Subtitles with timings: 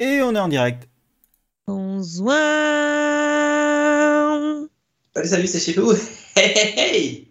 [0.00, 0.88] Et on est en direct.
[1.66, 2.34] Bonsoir.
[5.14, 5.92] Salut, salut, c'est Chipou.
[6.36, 7.28] Hey, hey, hey.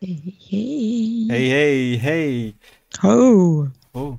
[0.00, 1.28] Hey, hey.
[1.30, 2.54] Hey, hey, hey.
[3.02, 3.66] Oh.
[3.94, 4.16] Oh.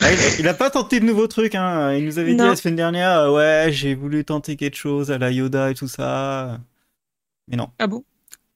[0.00, 1.92] Ah, il, il a pas tenté de nouveaux trucs, hein.
[1.94, 2.46] Il nous avait dit Non.
[2.48, 5.88] la semaine dernière, euh, ouais, j'ai voulu tenter quelque chose à la Yoda et tout
[5.88, 6.58] ça.
[7.48, 7.68] Mais non.
[7.78, 8.04] Ah bon?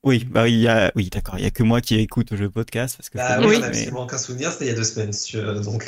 [0.05, 2.51] Oui, bah il y a, oui, d'accord, il y a que moi qui écoute le
[2.51, 5.13] podcast parce que Bah oui, mais- absolument aucun souvenir, c'était il y a deux semaines,
[5.13, 5.85] si tu veux, donc.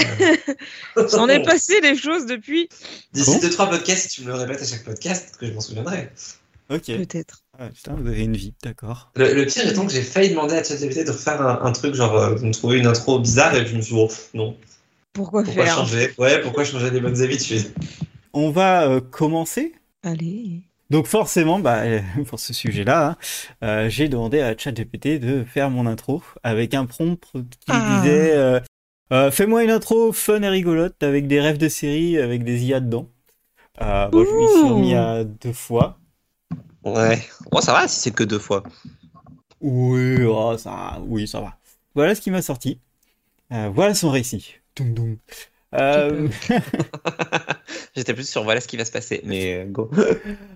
[0.96, 2.68] euh, J'en ai passé des choses depuis.
[3.12, 3.38] D'ici Bon.
[3.40, 6.10] deux, trois podcasts, si tu me le répètes à chaque podcast, que je m'en souviendrai.
[6.70, 6.86] Ok.
[6.86, 7.42] Peut-être.
[7.58, 9.10] Ah, putain, vous avez une vie, d'accord.
[9.16, 11.94] Le, le pire étant que j'ai failli demander à ChatGPT de refaire un, un truc,
[11.94, 14.08] genre euh, de me trouver une intro bizarre, et puis je me suis dit, oh,
[14.32, 14.56] non,
[15.12, 15.74] Pourquoi, pourquoi faire?
[15.74, 16.14] changer?
[16.18, 17.66] Ouais, pourquoi changer des bonnes habitudes?
[18.32, 19.74] On va euh, commencer?
[20.04, 20.62] Allez.
[20.90, 23.16] Donc forcément, bah, euh, pour ce sujet-là, hein,
[23.62, 28.00] euh, j'ai demandé à ChatGPT de faire mon intro avec un prompt qui Ah.
[28.02, 28.60] disait euh,
[29.12, 32.80] euh, Fais-moi une intro fun et rigolote avec des rêves de série avec des IA
[32.80, 33.08] dedans.
[33.82, 35.98] Euh, je m'y suis remis à deux fois.
[36.84, 38.62] Ouais, moi ça va si c'est que deux fois.
[39.60, 41.56] Oui, oh, ça, oui, ça va.
[41.94, 42.78] Voilà ce qui m'a sorti.
[43.52, 44.56] Euh, voilà son récit.
[44.74, 45.16] Toum, toum.
[45.74, 46.28] Euh,
[47.96, 49.90] J'étais plus sur voilà ce qui va se passer, mais euh, go.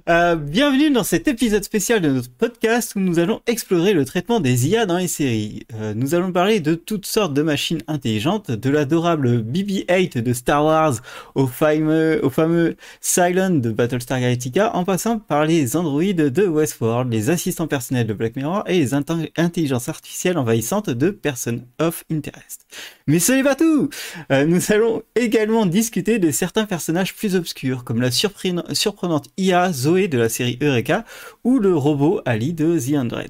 [0.08, 4.41] Euh, bienvenue dans cet épisode spécial de notre podcast où nous allons explorer le traitement
[4.41, 5.66] des IA dans les séries.
[5.74, 10.64] Euh, nous allons parler de toutes sortes de machines intelligentes, de l'adorable BB-8 de Star
[10.64, 10.94] Wars
[11.34, 17.12] au fameux, au fameux Cylon de Battlestar Galactica, en passant par les androïdes de Westworld,
[17.12, 22.02] les assistants personnels de Black Mirror et les intelli- intelligences artificielles envahissantes de Person of
[22.11, 22.66] Interest.
[23.06, 23.91] Mais ce n'est pas tout
[24.33, 29.73] euh, nous allons également discuter de certains personnages plus obscurs, comme la surprenant- surprenante IA
[29.73, 31.05] Zoé de la série Eureka
[31.45, 33.23] ou le robot Ali de The Android.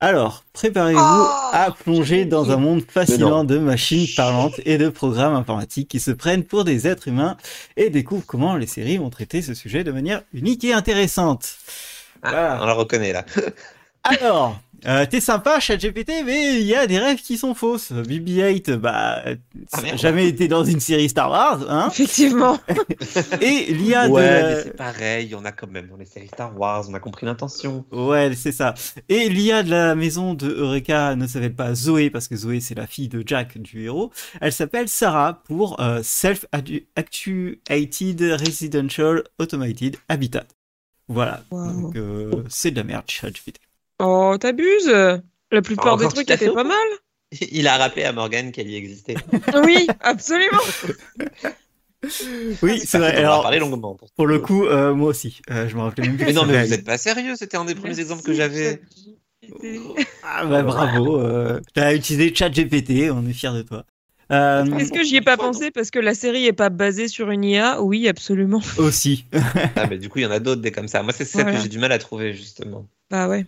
[0.00, 5.34] Alors, préparez-vous Oh, à plonger dans un monde fascinant de machines parlantes et de programmes
[5.34, 7.36] informatiques qui se prennent pour des êtres humains
[7.76, 11.56] et découvrent comment les séries vont traiter ce sujet de manière unique et intéressante.
[12.22, 12.54] Voilà.
[12.54, 13.24] Ah, on la reconnaît là.
[14.04, 17.90] Alors, euh, t'es sympa, ChatGPT, mais il y a des rêves qui sont fausses.
[17.90, 19.22] BB-8, bah,
[19.72, 21.88] Ah, jamais été dans une série Star Wars, hein.
[21.90, 22.58] Effectivement.
[23.40, 24.46] Et l'IA ouais, de...
[24.46, 27.26] mais c'est pareil, on a quand même dans les séries Star Wars, on a compris
[27.26, 27.84] l'intention.
[27.90, 28.74] Ouais, c'est ça.
[29.08, 32.76] Et l'IA de la maison de Eureka ne s'appelle pas Zoé, parce que Zoé, c'est
[32.76, 34.12] la fille de Jack, du héros.
[34.40, 40.44] Elle s'appelle Sarah pour euh, Self-Actuated Residential Automated Habitat.
[41.08, 41.42] Voilà.
[41.50, 41.72] Wow.
[41.72, 43.58] Donc, euh, c'est de la merde, ChatGPT.
[44.00, 44.88] Oh, t'abuses.
[45.50, 46.76] La plupart des trucs étaient pas mal.
[47.52, 49.14] Il a rappelé à Morgan qu'elle y existait.
[49.64, 50.58] Oui, absolument.
[52.62, 53.10] Oui, c'est vrai.
[53.16, 53.94] On en a Alors, parlé longuement.
[53.96, 55.40] pour- pour le coup, euh, moi aussi.
[55.50, 56.26] Euh, je me rappelais même plus.
[56.26, 58.80] Mais non, mais vous êtes pas sérieux, c'était un des premiers Merci, exemples que j'avais.
[60.22, 63.84] Ah bah bravo, euh, t'as utilisé ChatGPT, on est fiers de toi.
[64.30, 67.30] Euh, Est-ce que j'y ai pas pensé parce que la série est pas basée sur
[67.30, 68.60] une IA Oui, absolument.
[68.76, 69.24] aussi.
[69.74, 71.02] Ah, mais du coup, il y en a d'autres des comme ça.
[71.02, 71.56] Moi, c'est celle Voilà.
[71.56, 72.86] que j'ai du mal à trouver, justement.
[73.10, 73.44] Bah ouais.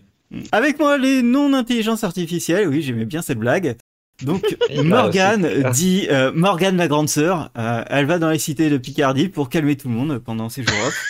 [0.51, 3.77] Avec moi, les non-intelligences artificielles, oui, j'aimais bien cette blague.
[4.21, 8.69] Donc, bah, Morgane dit, euh, Morgane la grande sœur, euh, elle va dans les cités
[8.69, 11.05] de Picardie pour calmer tout le monde pendant ses jours off.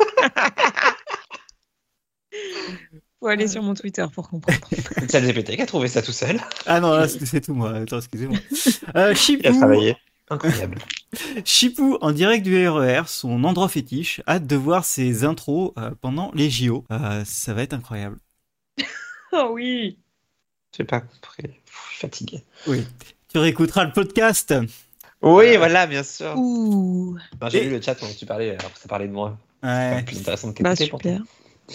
[3.20, 4.60] Faut aller sur mon Twitter pour comprendre.
[5.08, 6.40] C'est GPT qui a trouvé ça tout seul.
[6.66, 8.38] Ah non, là, c'est tout moi, attends, excusez-moi.
[8.94, 9.96] Euh, Il a Chipou, travaillé.
[10.30, 10.78] Incroyable.
[11.44, 16.30] Chipou, en direct du RER, son endroit fétiche, hâte de voir ses intros euh, pendant
[16.34, 16.84] les JO.
[16.92, 18.18] Euh, ça va être incroyable.
[19.32, 19.98] Oh oui.
[20.76, 21.42] J'ai pas compris.
[21.42, 22.44] Pff, Je suis fatigué.
[22.66, 22.86] Oui.
[23.32, 24.54] Tu réécouteras le podcast.
[25.22, 26.34] Oui, voilà, bien sûr.
[26.36, 27.16] Ouh.
[27.40, 29.36] Ben, J'ai Et- lu le chat que tu parlais, alors que ça parlait de moi.
[29.62, 30.02] C'est Ouais.
[30.04, 31.20] plus intéressant de Bah super.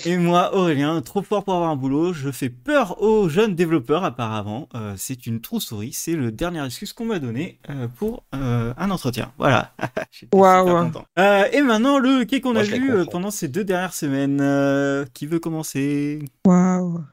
[0.06, 4.04] Et moi, Aurélien, trop fort pour avoir un boulot, je fais peur aux jeunes développeurs
[4.04, 4.68] apparemment.
[4.74, 8.90] Euh, c'est une trousse-souris, c'est le dernier excuse qu'on m'a donné euh, pour euh, un
[8.90, 9.32] entretien.
[9.38, 9.72] Voilà.
[10.34, 10.92] Waouh.
[11.20, 14.40] Euh, et maintenant, le quai qu'on a vu euh, pendant ces deux dernières semaines.
[14.42, 16.24] Euh, qui veut commencer?
[16.46, 17.04] Waouh.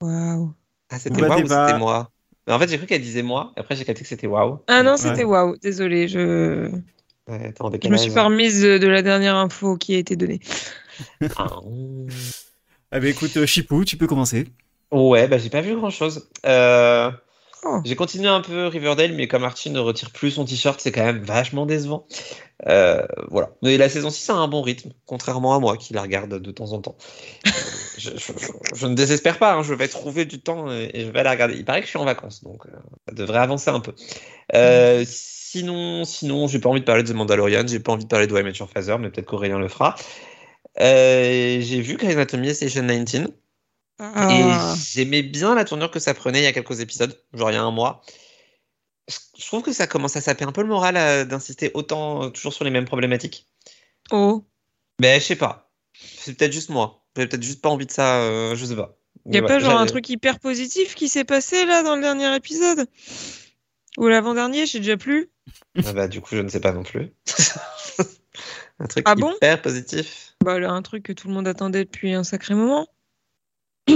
[0.00, 0.52] Waouh.
[0.90, 2.10] Ah, c'était Bah, waouh ou pas- c'était moi?
[2.46, 4.58] Mais En fait, j'ai cru qu'elle disait moi, et après j'ai capté que c'était waouh.
[4.66, 5.56] Ah non, c'était waouh.
[5.58, 6.70] Désolé, je
[7.28, 10.40] Ouais, je me suis pas remise de la dernière info qui a été donnée.
[12.92, 14.48] Ah bah écoute, euh, Chipou, tu peux commencer.
[14.90, 16.28] Ouais, bah j'ai pas vu grand chose.
[16.44, 17.10] Euh,
[17.62, 17.80] Oh.
[17.84, 21.04] J'ai continué un peu Riverdale, mais comme Archie ne retire plus son t-shirt, c'est quand
[21.04, 22.06] même vachement décevant.
[22.68, 23.50] Euh, voilà.
[23.62, 26.50] Mais la saison 6 a un bon rythme, contrairement à moi qui la regarde de
[26.52, 26.96] temps en temps.
[27.98, 31.04] Je, je- je- je ne désespère pas, hein, je vais trouver du temps et, et
[31.04, 31.54] je vais la regarder.
[31.54, 32.70] Il paraît que je suis en vacances, donc euh,
[33.08, 33.94] ça devrait avancer un peu.
[34.54, 38.08] Euh, sinon, sinon, j'ai pas envie de parler de The Mandalorian, j'ai pas envie de
[38.08, 39.96] parler de Why Your Father, mais peut-être qu'Aurélien le fera.
[40.80, 43.28] Euh, j'ai vu Grey's Anatomy Station 19.
[43.98, 44.28] Ah.
[44.30, 47.54] Et j'aimais bien la tournure que ça prenait il y a quelques épisodes, genre il
[47.54, 48.02] y a un mois.
[49.36, 52.64] je trouve que ça commence à saper un peu le moral d'insister autant toujours sur
[52.64, 53.46] les mêmes problématiques.
[54.10, 54.46] Oh.
[55.00, 55.70] Mais je sais pas.
[55.92, 56.99] C'est peut-être juste moi.
[57.16, 58.96] J'ai peut-être juste pas envie de ça, euh, je sais pas.
[59.26, 61.96] Y a Mais pas ouais, genre un truc hyper positif qui s'est passé là dans
[61.96, 62.86] le dernier épisode?
[63.98, 65.30] Ou l'avant-dernier, je sais déjà plus.
[65.84, 67.12] Ah bah, du coup, je ne sais pas non plus.
[68.78, 69.34] un truc Ah bon?
[69.34, 70.34] hyper positif.
[70.42, 72.88] Bah là, un truc que tout le monde attendait depuis un sacré moment.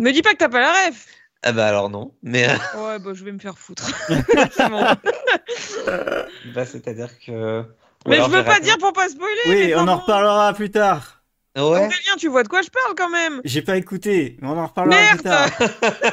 [0.00, 1.06] Me dis pas que t'as pas la ref
[1.42, 2.14] Ah bah alors non.
[2.22, 3.90] Mais euh, Ouais, bah je vais me faire foutre.
[6.54, 7.64] Bah, c'est-à-dire que.
[8.06, 9.40] Mais je veux pas dire pour pas spoiler.
[9.46, 11.22] Oui, mais on en reparlera plus tard.
[11.56, 11.62] Ouais?
[11.62, 14.66] Aurélien, tu vois de quoi je parle quand même J'ai pas écouté, mais on en
[14.66, 15.50] reparlera Merde plus tard.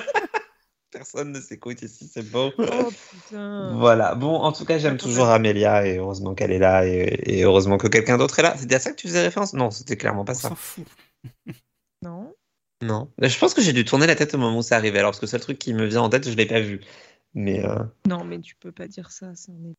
[0.91, 2.51] Personne ne s'écoute ici, c'est beau.
[2.57, 3.71] Oh putain.
[3.77, 4.13] Voilà.
[4.13, 7.77] Bon, en tout cas, j'aime toujours Amélia et heureusement qu'elle est là et, et heureusement
[7.77, 8.55] que quelqu'un d'autre est là.
[8.57, 9.53] C'était à ça que tu faisais référence?
[9.53, 10.49] Non, c'était clairement pas On ça.
[10.49, 10.85] s'en fout.
[12.03, 12.33] Non.
[12.81, 13.11] Non.
[13.21, 14.97] Je pense que j'ai dû tourner la tête au moment où ça arrivait.
[14.99, 16.81] Alors, parce que le seul truc qui me vient en tête, je l'ai pas vu.
[17.35, 17.75] Mais euh,
[18.07, 19.33] Non, mais tu peux pas dire ça.
[19.35, 19.75] ça en est-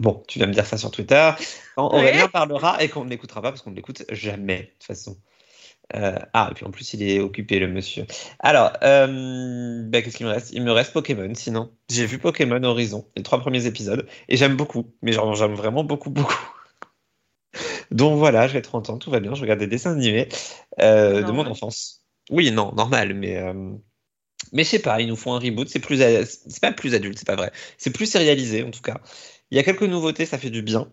[0.00, 1.30] bon, tu vas me dire ça sur Twitter.
[1.74, 2.00] Quand Ouais.
[2.00, 5.16] Aurélien parlera et qu'on ne l'écoutera pas parce qu'on ne l'écoute jamais, de toute façon.
[5.94, 8.06] Euh, ah, et puis en plus, il est occupé, le monsieur.
[8.40, 10.52] Alors, euh, bah, qu'est-ce qu'il me reste?
[10.52, 11.72] Il me reste Pokémon, sinon.
[11.90, 14.92] J'ai vu Pokémon Horizon, les trois premiers épisodes, et j'aime beaucoup.
[15.02, 16.50] Mais genre, j'aime vraiment beaucoup, beaucoup.
[17.90, 20.28] Donc voilà, j'ai 30 ans, tout va bien, je regarde des dessins animés
[20.80, 22.02] euh, de mon enfance.
[22.30, 23.40] Oui, non, normal, mais...
[24.52, 25.98] Mais je sais pas, ils nous font un reboot, c'est plus...
[25.98, 27.52] C'est pas plus adulte, c'est pas vrai.
[27.78, 29.00] C'est plus sérialisé, en tout cas.
[29.50, 30.90] Il y a quelques nouveautés, ça fait du bien.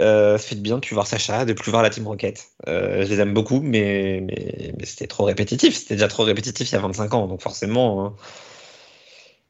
[0.00, 2.48] Euh, ça fait du bien de plus voir Sacha, de plus voir la Team Rocket.
[2.68, 4.24] Euh, je les aime beaucoup, mais,
[4.84, 5.76] c'était trop répétitif.
[5.76, 8.16] C'était déjà trop répétitif il y a 25 ans, donc forcément, hein,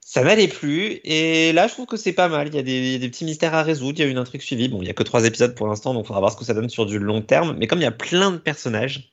[0.00, 1.00] ça n'allait plus.
[1.04, 2.48] Et là, je trouve que c'est pas mal.
[2.48, 4.68] Il y, a des, petits mystères à résoudre, il y a une intrigue suivie.
[4.68, 6.44] Bon, il y a que trois épisodes pour l'instant, donc il faudra voir ce que
[6.46, 7.56] ça donne sur du long terme.
[7.58, 9.12] Mais comme il y a plein de personnages,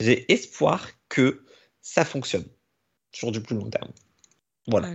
[0.00, 1.44] j'ai espoir que
[1.80, 2.44] ça fonctionne
[3.12, 3.90] sur du plus long terme.
[4.66, 4.88] Voilà.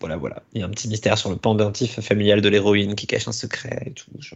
[0.00, 0.42] Voilà, voilà.
[0.52, 3.32] Il y a un petit mystère sur le pendentif familial de l'héroïne qui cache un
[3.32, 4.10] secret et tout.
[4.18, 4.34] je-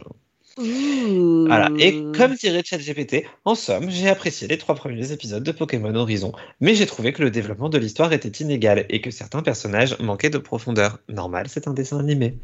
[1.47, 1.71] Voilà.
[1.79, 6.33] Et comme dirait ChatGPT, en somme, j'ai apprécié les trois premiers épisodes de Pokémon Horizon,
[6.59, 10.29] mais j'ai trouvé que le développement de l'histoire était inégal et que certains personnages manquaient
[10.29, 10.99] de profondeur.
[11.09, 12.37] Normal, c'est un dessin animé.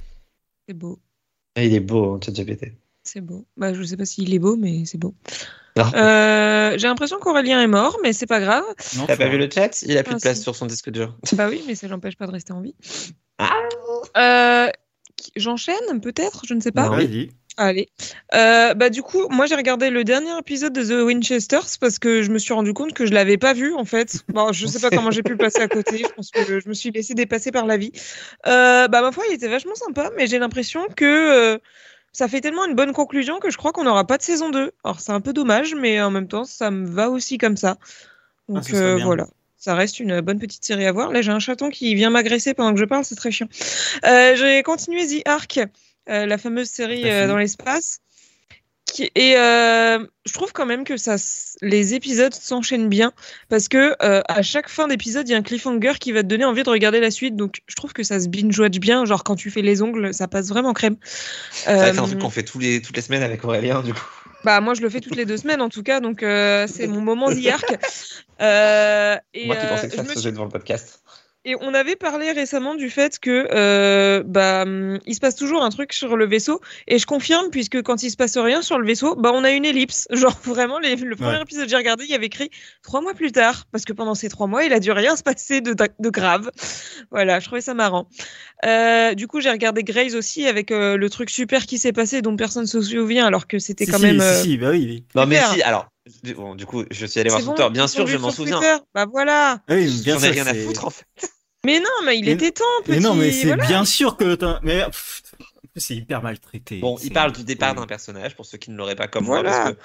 [0.68, 1.00] C'est beau.
[1.56, 2.74] Et il est beau, hein, ChatGPT.
[3.04, 3.46] C'est beau.
[3.56, 5.16] Bah, je sais pas s'il est beau, mais c'est beau.
[5.78, 6.72] Ah.
[6.72, 8.64] Euh, J'ai l'impression qu'Aurélien est mort, mais c'est pas grave.
[8.98, 9.82] Non, T'as pas vu le chat?
[9.84, 10.44] Il a plus Ah, de place si.
[10.44, 11.16] sur son disque dur.
[11.34, 12.76] Bah oui, mais ça l'empêche pas de rester en vie.
[13.38, 13.52] Ah.
[14.18, 14.70] Euh,
[15.36, 16.90] J'enchaîne peut-être, je ne sais pas.
[16.90, 16.96] Non.
[16.96, 17.30] Vas-y.
[17.60, 17.90] Allez.
[18.36, 22.22] Euh, bah du coup, moi j'ai regardé le dernier épisode de The Winchesters parce que
[22.22, 24.20] je me suis rendu compte que je l'avais pas vu en fait.
[24.30, 25.98] Bon, je sais pas comment j'ai pu le passer à côté.
[25.98, 27.92] Je pense que je me suis laissé dépasser par la vie.
[28.46, 31.58] Euh, bah ma foi, il était vachement sympa, mais j'ai l'impression que euh,
[32.18, 34.72] ça fait tellement une bonne conclusion que je crois qu'on n'aura pas de saison 2.
[34.84, 37.78] Alors c'est un peu dommage, mais en même temps, ça me va aussi comme ça.
[38.50, 39.28] Donc ce serait euh, voilà.
[39.56, 41.12] Ça reste une bonne petite série à voir.
[41.12, 43.48] Là, j'ai un chaton qui vient m'agresser pendant que je parle, c'est très chiant.
[44.04, 45.60] Euh, j'ai continué The Ark,
[46.10, 48.00] euh, la fameuse série euh, dans l'espace.
[49.16, 51.16] Et euh, je trouve quand même que ça,
[51.62, 53.12] les épisodes s'enchaînent bien
[53.50, 56.28] parce que euh, à chaque fin d'épisode, il y a un cliffhanger qui va te
[56.28, 57.36] donner envie de regarder la suite.
[57.36, 59.06] Donc je trouve que ça se binge-watch bien.
[59.06, 60.96] Genre quand tu fais les ongles, ça passe vraiment crème.
[60.98, 61.04] Que
[61.66, 64.06] c'est un Euh, truc qu'on fait tous les, toutes les semaines avec Aurélien, du coup.
[64.44, 66.88] bah moi je le fais toutes les deux semaines en tout cas, donc euh, c'est
[66.88, 67.30] mon moment.
[68.40, 71.02] Euh, et, Moi qui euh, pensais que ça se faisait devant le podcast.
[71.50, 74.66] Et on avait parlé récemment du fait que euh, bah
[75.06, 76.60] il se passe toujours un truc sur le vaisseau
[76.90, 79.52] et je confirme puisque quand il se passe rien sur le vaisseau, bah on a
[79.52, 80.10] une ellipse.
[80.12, 81.42] Genre vraiment les- le premier Ouais.
[81.42, 82.50] épisode que j'ai regardé, il y avait écrit
[82.84, 85.24] trois mois plus tard parce que pendant ces trois mois il a dû rien se
[85.24, 86.52] passer de, de grave.
[87.12, 88.10] Voilà, je trouvais ça marrant.
[88.66, 92.22] Euh, du coup j'ai regardé Grace aussi avec euh, le truc super qui s'est passé
[92.22, 94.20] dont personne se souvient alors que c'était Si, quand si, même.
[94.20, 95.06] si, euh, si, bah oui.
[95.16, 95.88] Non, mais si, alors,
[96.24, 97.70] du, bon, du coup, je suis allé voir son Twitter.
[97.72, 98.60] Bien sûr, je m'en souviens.
[98.60, 98.76] Twitter.
[98.94, 99.60] Bah voilà.
[99.70, 101.06] Oui, bien J'en ai rien à foutre, en fait.
[101.66, 102.92] Mais non, mais il Mais- était temps, petit.
[102.92, 103.66] Mais non, mais c'est voilà.
[103.66, 104.86] bien sûr que t'as- Mais
[105.76, 106.80] c'est hyper maltraité.
[106.80, 109.26] Bon, C'est- il parle du départ d'un personnage, pour ceux qui ne l'auraient pas comme
[109.26, 109.50] Voilà.
[109.50, 109.60] moi.
[109.60, 109.80] Parce que,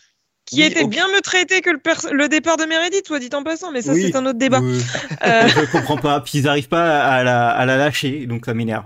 [0.44, 3.30] qui oui, était bien me traiter que le, pers- le départ de Meredith, soit dit
[3.32, 4.02] en passant, mais ça Oui.
[4.06, 4.60] c'est un autre débat.
[4.60, 4.80] Oui.
[5.24, 6.20] Euh, Je comprends pas.
[6.20, 8.84] Puis ils arrivent pas à la, à la lâcher, donc ça m'énerve.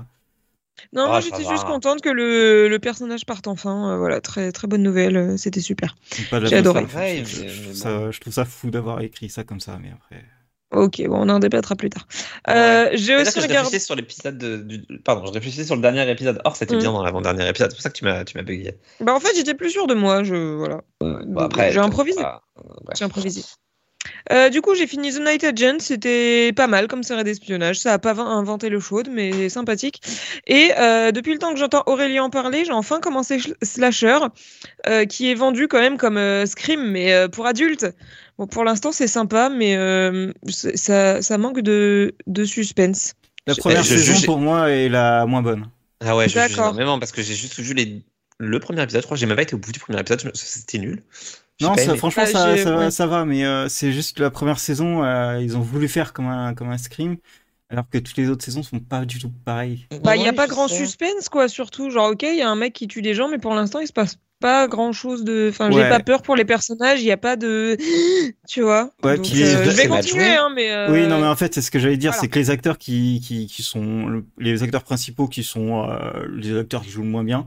[0.92, 1.50] non, Ah, moi j'étais va.
[1.50, 3.90] juste contente que le, le personnage parte enfin.
[3.92, 5.96] euh, voilà, très très bonne nouvelle, euh, c'était super.
[6.44, 6.86] J'ai adoré.
[7.74, 10.24] ça- Je trouve ça fou d'avoir écrit ça comme ça, mais après.
[10.76, 12.06] Ok, bon, on en débattra plus tard.
[12.46, 12.54] Ouais.
[12.54, 13.56] Euh, J'ai C'est-à-dire aussi que je regardé.
[13.66, 14.84] réfléchissais sur l'épisode de, du...
[15.04, 16.40] Pardon, je réfléchissais sur le dernier épisode.
[16.44, 16.78] Or, c'était Mm.
[16.78, 17.70] bien dans l'avant-dernier épisode.
[17.70, 18.74] C'est pour ça que tu m'as, tu m'as bugué.
[19.00, 20.22] Bah en fait, j'étais plus sûre de moi.
[20.22, 20.82] Je voilà,
[21.38, 22.20] après, j'ai improvisé.
[22.96, 23.42] J'ai improvisé.
[24.32, 25.78] Euh, du coup, j'ai fini The Night Agent.
[25.80, 27.78] C'était pas mal comme série d'espionnage.
[27.78, 30.00] Ça a pas inventé le chaude, mais sympathique.
[30.46, 34.18] Et euh, depuis le temps que j'entends Aurélien en parler, j'ai enfin commencé Sh- Slasher,
[34.88, 37.86] euh, qui est vendu quand même comme euh, Scream, mais euh, pour adultes.
[38.38, 43.14] Bon, pour l'instant, c'est sympa, mais euh, ça, ça manque de, de suspense.
[43.46, 45.68] La première je saison juge- pour moi est la moins bonne.
[46.04, 46.64] Ah ouais, je juge D'accord.
[46.66, 48.02] énormément parce que j'ai juste vu les...
[48.38, 49.00] le premier épisode.
[49.00, 50.30] Je crois que j'ai même pas été au bout du premier épisode.
[50.34, 51.02] C'était nul.
[51.60, 55.02] Non, ça, franchement, Ah, ça, va- ça va, mais euh, c'est juste la première saison,
[55.04, 57.16] euh, ils ont voulu faire comme un, comme un Scream,
[57.70, 59.86] alors que toutes les autres saisons sont pas du tout pareilles.
[60.04, 60.76] Bah, il n'y a pas grand sais.
[60.76, 61.90] suspense, quoi, surtout.
[61.90, 63.86] Genre, ok, il y a un mec qui tue des gens, mais pour l'instant, il
[63.86, 65.48] se passe pas grand chose de.
[65.50, 65.82] Enfin, Ouais.
[65.82, 67.76] j'ai pas peur pour les personnages, il n'y a pas de.
[68.48, 70.70] Tu vois Ouais, Donc, puis- euh, je vais continuer, hein, mais.
[70.70, 72.20] euh, Oui, non, mais en fait, c'est ce que j'allais dire, voilà.
[72.20, 76.26] c'est que les acteurs qui, qui, qui sont, le- les acteurs principaux qui sont euh,
[76.34, 77.46] les acteurs qui jouent le moins bien,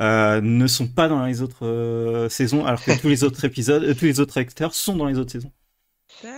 [0.00, 3.84] euh, ne sont pas dans les autres euh, saisons, alors que tous les autres épisodes,
[3.84, 5.52] euh, tous les autres acteurs sont dans les autres saisons.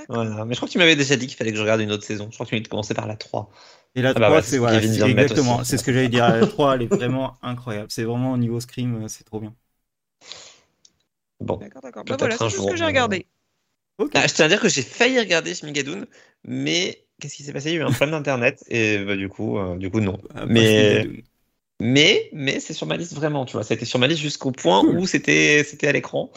[0.08, 0.44] Voilà.
[0.44, 2.04] Mais je crois que tu m'avais déjà dit qu'il fallait que je regarde une autre
[2.04, 2.28] saison.
[2.30, 3.50] Je crois que tu m'avais commencé par la 3.
[3.94, 6.28] Et la Ah bah 3, ouais, c'est voilà, exactement, c'est ce que j'allais dire.
[6.28, 7.88] La 3, elle est vraiment incroyable.
[7.90, 9.54] C'est vraiment au niveau Scream, euh, c'est trop bien.
[11.40, 11.56] Bon.
[11.56, 12.04] D'accord, d'accord.
[12.04, 13.26] Bah voilà, c'est tout ce que j'ai mais- regardé.
[14.14, 16.06] Ah, je tiens à dire que j'ai failli regarder Shmigadoon,
[16.44, 17.70] mais qu'est-ce qui s'est passé?
[17.70, 20.18] Il y a eu un problème d'internet et bah, du coup, euh, du coup non.
[20.34, 21.06] Ah, Mais-
[21.80, 23.64] Mais, mais c'est sur ma liste vraiment, tu vois.
[23.64, 24.98] Ça a été sur ma liste jusqu'au point Cool.
[25.00, 26.30] où c'était, c'était à l'écran.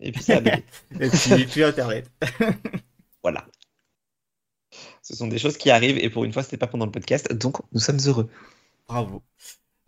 [0.00, 0.40] Et puis ça a.
[1.00, 2.10] Et puis, puis Internet.
[3.22, 3.46] voilà.
[5.02, 7.32] Ce sont des choses qui arrivent et pour une fois, c'était pas pendant le podcast,
[7.32, 8.28] donc nous sommes heureux.
[8.86, 9.22] Bravo.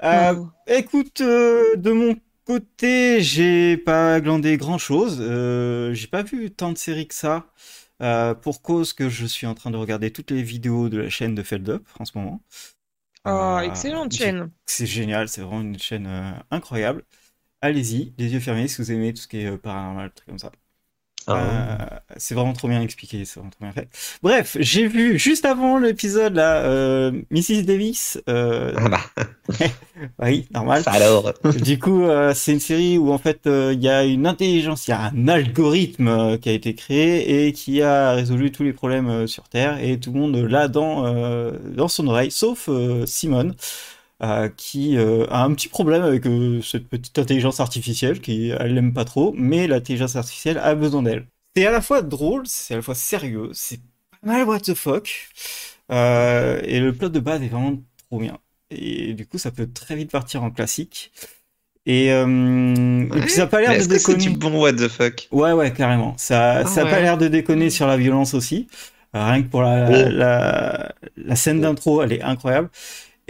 [0.03, 0.51] Euh, Oh.
[0.67, 5.19] Écoute, euh, de mon côté, j'ai pas glandé grand chose.
[5.95, 7.53] j'ai pas vu tant de séries que ça.
[8.03, 11.11] euh, pour cause que je suis en train de regarder toutes les vidéos de la
[11.11, 12.43] chaîne de Feld Up en ce moment.
[13.25, 14.51] Ah, Euh, excellente chaîne.
[14.67, 17.05] C'est génial, c'est vraiment une chaîne euh, incroyable.
[17.63, 20.39] Allez-y, les yeux fermés si vous aimez tout ce qui est euh, paranormal, trucs comme
[20.41, 20.53] ça.
[21.27, 21.37] Ah.
[21.37, 21.77] Euh,
[22.17, 23.89] c'est vraiment trop bien expliqué, c'est vraiment trop bien fait.
[24.23, 27.63] Bref, j'ai vu juste avant l'épisode là, euh, Mrs.
[27.63, 28.21] Davis.
[28.29, 29.01] euh, Ah bah,
[30.23, 30.83] oui, normal.
[30.87, 31.33] alors.
[31.63, 34.95] Du coup, c'est une série où en fait il y a une intelligence, il y
[34.95, 39.49] a un algorithme qui a été créé et qui a résolu tous les problèmes sur
[39.49, 41.05] Terre et tout le monde l'a dans
[41.77, 42.69] dans son oreille, sauf
[43.07, 43.55] Simone.
[44.23, 48.75] Euh, qui euh, a un petit problème avec euh, cette petite intelligence artificielle qui elle
[48.75, 51.27] l'aime pas trop, mais l'intelligence artificielle a besoin d'elle.
[51.57, 54.75] C'est à la fois drôle, c'est à la fois sérieux, c'est pas mal what the
[54.75, 55.29] fuck,
[55.91, 58.39] et le plot de base est vraiment trop bien.
[58.71, 61.11] Et du coup, ça peut très vite partir en classique.
[61.87, 64.19] Et, euh, et puis ça a pas l'air de que c'est déconner.
[64.19, 65.27] du bon what the fuck?
[65.33, 66.15] Ouais, ouais, carrément.
[66.19, 68.69] Ça, Ah ça a pas l'air de déconner sur la violence aussi.
[69.17, 70.09] Euh, rien que pour la, Oh.
[70.11, 72.71] la, la scène d'intro, elle est incroyable.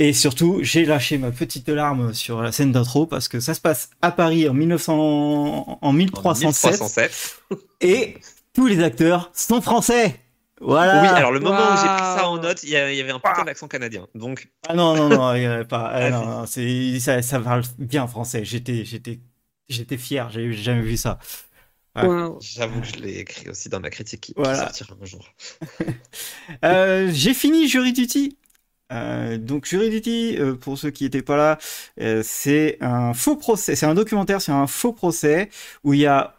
[0.01, 3.61] Et surtout, j'ai lâché ma petite larme sur la scène d'intro parce que ça se
[3.61, 7.37] passe à Paris en 1900, en 1307 1307.
[7.83, 8.17] et
[8.55, 10.19] tous les acteurs sont français.
[10.59, 11.03] Voilà.
[11.03, 13.45] Oui, alors le moment où j'ai pris ça en note, il y, avait un putain
[13.45, 14.07] d'accent canadien.
[14.15, 15.91] Donc, Ah non, non, non, il y en avait pas.
[15.95, 18.43] Ah, non, non, c'est, ça, ça parle bien français.
[18.43, 19.21] J'étais, j'étais,
[19.69, 20.31] j'étais fier.
[20.31, 21.19] J'ai jamais vu ça.
[21.95, 22.07] Ouais.
[22.41, 24.73] J'avoue que je l'ai écrit aussi dans ma critique qui, qui Voilà.
[24.73, 25.27] sortira un jour.
[26.65, 28.37] Euh, j'ai fini Jury Duty.
[28.93, 31.59] Euh, donc Jury Duty, euh, pour ceux qui n'étaient pas là,
[32.01, 35.51] euh, c'est un faux procès, c'est un documentaire sur un faux procès
[35.85, 36.35] où il y a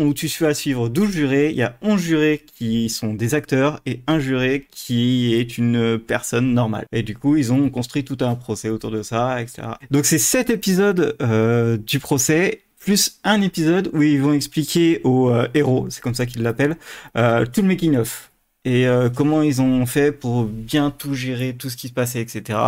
[0.00, 3.80] où tu vas suivre 12 jurés, il y a 11 jurés qui sont des acteurs
[3.84, 6.86] et un juré qui est une personne normale.
[6.90, 9.68] Et du coup, ils ont construit tout un procès autour de ça, etc.
[9.90, 15.30] Donc c'est 7 épisodes euh, du procès plus un épisode où ils vont expliquer aux
[15.52, 16.76] héros, c'est comme ça qu'ils l'appellent,
[17.14, 18.30] tout le making of
[18.64, 22.20] et euh, comment ils ont fait pour bien tout gérer, tout ce qui se passait,
[22.20, 22.58] etc.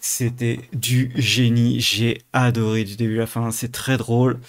[0.00, 1.80] C'était du génie.
[1.80, 3.50] J'ai adoré du début à la fin.
[3.52, 4.40] C'est très drôle,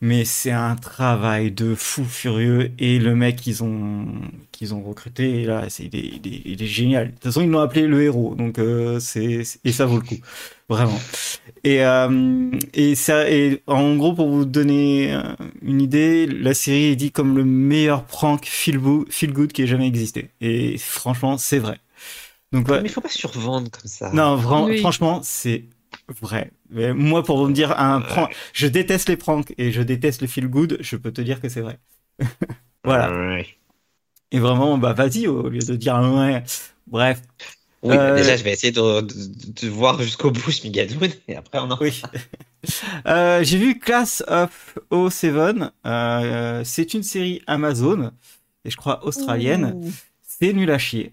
[0.00, 2.72] mais c'est un travail de fou furieux.
[2.78, 4.06] Et le mec qu'ils ont
[4.52, 7.08] qu'ils ont recruté, là, c'est il est, il est- génial.
[7.08, 10.02] De toute façon, ils l'ont appelé le héros, donc euh, c'est et ça vaut le
[10.02, 10.16] coup,
[10.68, 10.98] vraiment.
[11.64, 15.22] Et euh, et ça et en gros pour vous donner euh,
[15.62, 19.86] une idée, la série est dit comme le meilleur prank feel, good qui ait jamais
[19.88, 20.30] existé.
[20.40, 21.78] Et franchement, c'est vrai.
[22.52, 24.12] Donc ouais, Mais il faut pas survendre comme ça.
[24.12, 24.80] non, Oui.
[24.80, 25.64] franchement, c'est
[26.20, 26.50] vrai.
[26.70, 30.22] Mais moi, pour vous me dire un prank, je déteste les pranks et je déteste
[30.22, 31.78] le feel good, je peux te dire que c'est vrai.
[32.84, 33.10] voilà.
[33.10, 33.46] Ouais.
[34.32, 36.42] Et vraiment, bah vas-y, au lieu de dire ouais.
[36.86, 37.22] Bref,
[37.82, 41.58] Oui, Euh, déjà, je vais essayer de, de- de voir jusqu'au bout Shmigadoon et après
[41.58, 42.02] on en oui.
[43.06, 45.56] Euh, J'ai vu Class of 07.
[45.86, 48.12] Euh, c'est une série Amazon
[48.64, 49.80] et je crois australienne.
[50.22, 51.12] C'est nul à chier.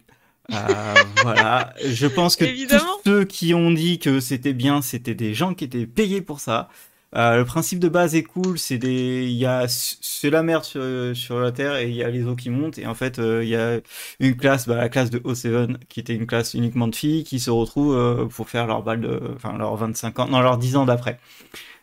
[0.53, 2.83] Euh, voilà, je pense que Évidemment.
[3.03, 6.39] tous ceux qui ont dit que c'était bien, c'était des gens qui étaient payés pour
[6.39, 6.69] ça.
[7.15, 10.65] Euh, le principe de base est cool, c'est des, il y a, c'est la merde
[10.65, 10.83] sur,
[11.15, 13.43] sur la terre et il y a les eaux qui montent et en fait euh,
[13.45, 13.79] il y a
[14.19, 17.39] une classe, bah, la classe de O7 qui était une classe uniquement de filles qui
[17.39, 20.85] se retrouvent pour faire leur balle de, enfin leur 25 ans, non leur 10 ans
[20.85, 21.17] d'après.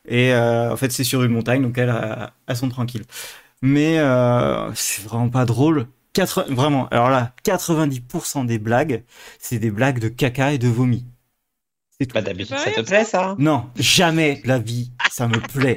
[0.07, 1.95] Et en fait c'est sur une montagne donc elles,
[2.47, 3.05] elles sont tranquilles.
[3.65, 5.87] Mais euh, c'est vraiment pas drôle
[6.49, 9.05] vraiment, alors là, 90% des blagues,
[9.39, 11.05] c'est des blagues de caca et de vomi.
[11.99, 12.15] C'est tout.
[12.15, 15.77] Bah d'habitude, ça te plaît ça Non, jamais la vie, ça me plaît.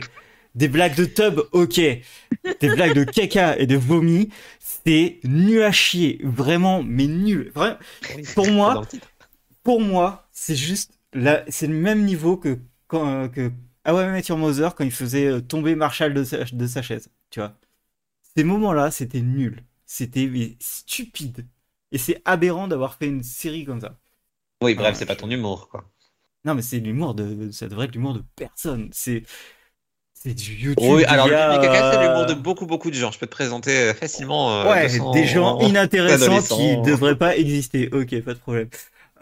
[0.55, 1.75] Des blagues de tub, ok.
[1.75, 4.29] Des blagues de caca et de vomi,
[4.59, 6.19] c'est nul à chier.
[6.23, 7.51] Vraiment, mais nul.
[7.53, 7.77] Vraiment,
[8.33, 8.81] Pour moi-
[9.63, 13.51] pour moi, c'est juste, là, c'est le même niveau que quand, euh, que
[13.83, 17.09] Ah ouais, Your Mother quand il faisait euh, tomber Marshall de sa, de sa chaise,
[17.29, 17.53] tu vois.
[18.35, 19.63] Ces moments-là, c'était nul.
[19.87, 20.29] C'était
[20.59, 21.47] stupide.
[21.91, 23.97] Et c'est aberrant d'avoir fait une série comme ça.
[24.61, 25.85] Oui, bref, Ah, c'est pas ton humour, quoi.
[26.45, 28.89] Non, mais c'est l'humour de, ça devrait être l'humour de personne.
[28.91, 29.23] C'est,
[30.13, 30.83] c'est du YouTube.
[30.85, 33.11] Oui, alors a, c'est euh, l'humour de beaucoup, beaucoup de gens.
[33.11, 34.61] Je peux te présenter euh, facilement.
[34.61, 37.89] euh, Ouais, 200 des gens inintéressants qui devraient pas exister.
[37.93, 38.69] Ok, pas de problème.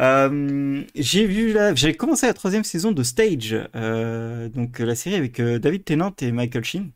[0.01, 5.15] Euh, j'ai vu là, j'ai commencé la troisième saison de Stage, euh, donc la série
[5.15, 6.91] avec euh, David Tennant et Michael Sheen,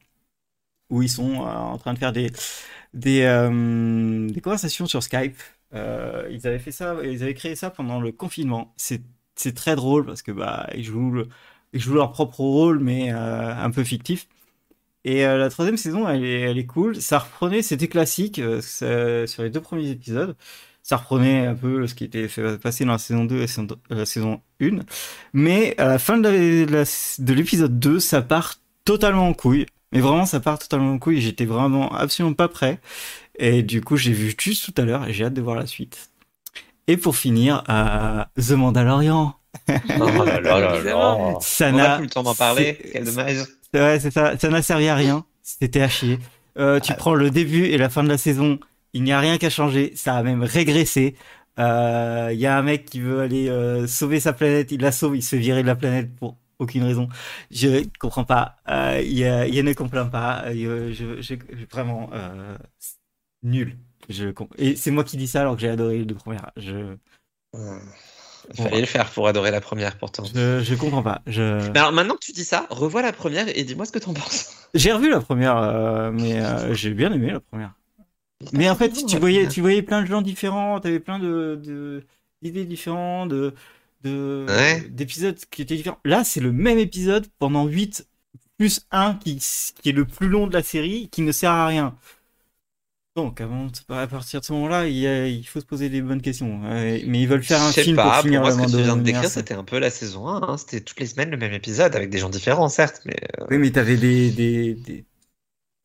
[0.89, 2.31] où ils sont euh, en train de faire des
[2.93, 5.37] des, euh, des conversations sur Skype.
[5.73, 8.73] Euh, ils avaient fait ça, ils avaient créé ça pendant le confinement.
[8.77, 11.27] C'est très drôle parce que bah ils jouent le-
[11.73, 14.27] ils leur propre rôle mais euh, un peu fictif.
[15.05, 16.97] Et la troisième saison, elle est, elle est cool.
[17.01, 20.35] Ça reprenait, c'était classique sur les deux premiers épisodes.
[20.83, 23.47] Ça reprenait un peu ce qui était fait passer dans la saison 2 et la
[23.47, 24.79] saison- la saison 1.
[25.33, 28.55] Mais à la fin de l'épisode 2, ça part
[28.85, 29.65] totalement en couille.
[29.91, 31.21] Mais vraiment, ça part totalement en couille.
[31.21, 32.79] J'étais vraiment absolument pas prêt.
[33.37, 35.65] Et du coup, j'ai vu juste tout à l'heure et j'ai hâte de voir la
[35.65, 36.11] suite.
[36.87, 39.35] Et pour finir, euh, The Mandalorian.
[39.69, 41.37] Oh là là là.
[41.41, 42.77] Ça On n'a plus le temps d'en parler.
[42.91, 43.37] Quel dommage.
[43.73, 44.37] Ouais, c'est ça.
[44.37, 45.25] Ça n'a servi à rien.
[45.43, 46.19] C'était à chier.
[46.57, 48.59] Euh, tu prends le début et la fin de la saison,
[48.93, 49.93] il n'y a rien qu'à changer.
[49.95, 51.15] Ça a même régressé.
[51.59, 54.71] Euh, Il y a un mec qui veut aller euh, sauver sa planète.
[54.71, 55.15] Il la sauve.
[55.15, 57.07] Il se fait virer de la planète pour aucune raison.
[57.51, 58.57] Je comprends pas.
[58.69, 60.43] Euh, Il a ne comprend pas.
[60.45, 62.55] Euh, je, je, je- vraiment euh,
[63.43, 63.77] nul.
[64.09, 66.51] Je et c'est moi qui dis ça alors que j'ai adoré les deux premières.
[66.57, 66.95] Je,
[67.53, 70.23] Il fallait le faire pour adorer la première pourtant.
[70.23, 71.21] je, je comprends pas.
[71.27, 71.69] Je...
[71.71, 74.13] Mais alors maintenant que tu dis ça, revois la première et dis-moi ce que t'en
[74.13, 74.55] penses.
[74.73, 77.73] J'ai revu la première, euh, mais euh, j'ai bien aimé la première.
[78.53, 82.05] Mais en fait, tu voyais, tu voyais plein de gens différents, t'avais plein de-
[82.41, 83.53] d'idées différentes, de,
[84.03, 84.81] de, Ouais.
[84.89, 85.99] d'épisodes qui étaient différents.
[86.05, 88.07] Là, c'est le même épisode pendant 8
[88.57, 89.37] plus 1 qui,
[89.81, 91.95] qui est le plus long de la série, qui ne sert à rien.
[93.15, 96.59] Donc, avant, à partir de ce moment-là, il, faut se poser des bonnes questions.
[96.59, 98.83] Mais ils veulent faire un film pas, pour pour finir moi, le ce que tu
[98.83, 100.41] viens de décrire, c'était un peu la saison 1.
[100.47, 100.57] hein.
[100.57, 103.01] C'était toutes les semaines le même épisode avec des gens différents, certes.
[103.05, 105.05] Mais euh, Oui, mais t'avais des, des, des,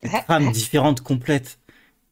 [0.03, 1.59] des trames différentes complètes.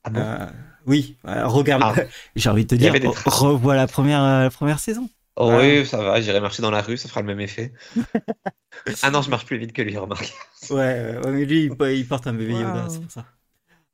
[0.04, 0.20] ah bon?
[0.20, 0.48] Euh,
[0.86, 2.02] oui, regarde, Ah.
[2.36, 2.94] j'ai envie de te dire,
[3.26, 5.10] revois la première, euh, la première saison.
[5.36, 5.80] Oh ouais.
[5.82, 6.22] Oui, ça va.
[6.22, 7.74] J'irai marcher dans la rue, ça fera le même effet.
[9.04, 10.34] ah non, je marche plus vite que lui, remarque.
[10.69, 12.89] Ouais, ouais, mais lui, il, po- il porte un bébé Yoda, Wow.
[12.89, 13.26] c'est pour ça.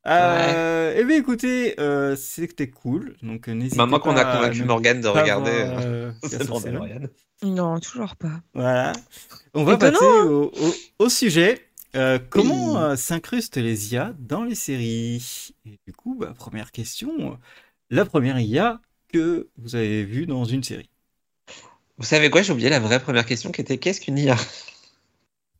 [0.07, 4.65] Euh, Eh bien, écoutez, euh, c'était cool, donc euh, n'hésitez Maintenant qu'on a convaincu ne
[4.65, 6.11] Morgane de regarder euh.
[7.43, 8.41] Non, toujours pas.
[8.53, 8.93] Voilà.
[9.53, 11.65] On va Étonnant, passer au, au- au sujet.
[11.95, 12.81] Euh, comment Oui.
[12.83, 15.55] euh, s'incrustent les IA dans les séries?
[15.65, 17.39] Et du coup, bah, première question.
[17.89, 20.89] La première IA que vous avez vue dans une série.
[21.99, 24.35] Vous savez quoi J'ai oublié la vraie première question qui était qu'est-ce qu'une IA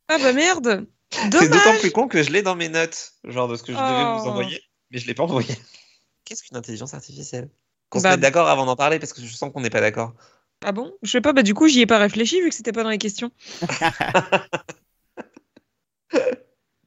[0.08, 3.56] Ah bah merde C'est d'autant plus con que je l'ai dans mes notes, genre de
[3.56, 4.30] ce que je devais vous Oh.
[4.30, 5.54] envoyer, mais je l'ai pas envoyé.
[6.24, 7.50] Qu'est-ce qu'une intelligence artificielle?
[7.90, 9.80] Qu'on se Bah- mette d'accord avant d'en parler parce que je sens qu'on n'est pas
[9.80, 10.14] d'accord.
[10.64, 10.92] Ah bon?
[11.02, 12.90] Je sais pas, bah du coup j'y ai pas réfléchi vu que c'était pas dans
[12.90, 13.30] les questions.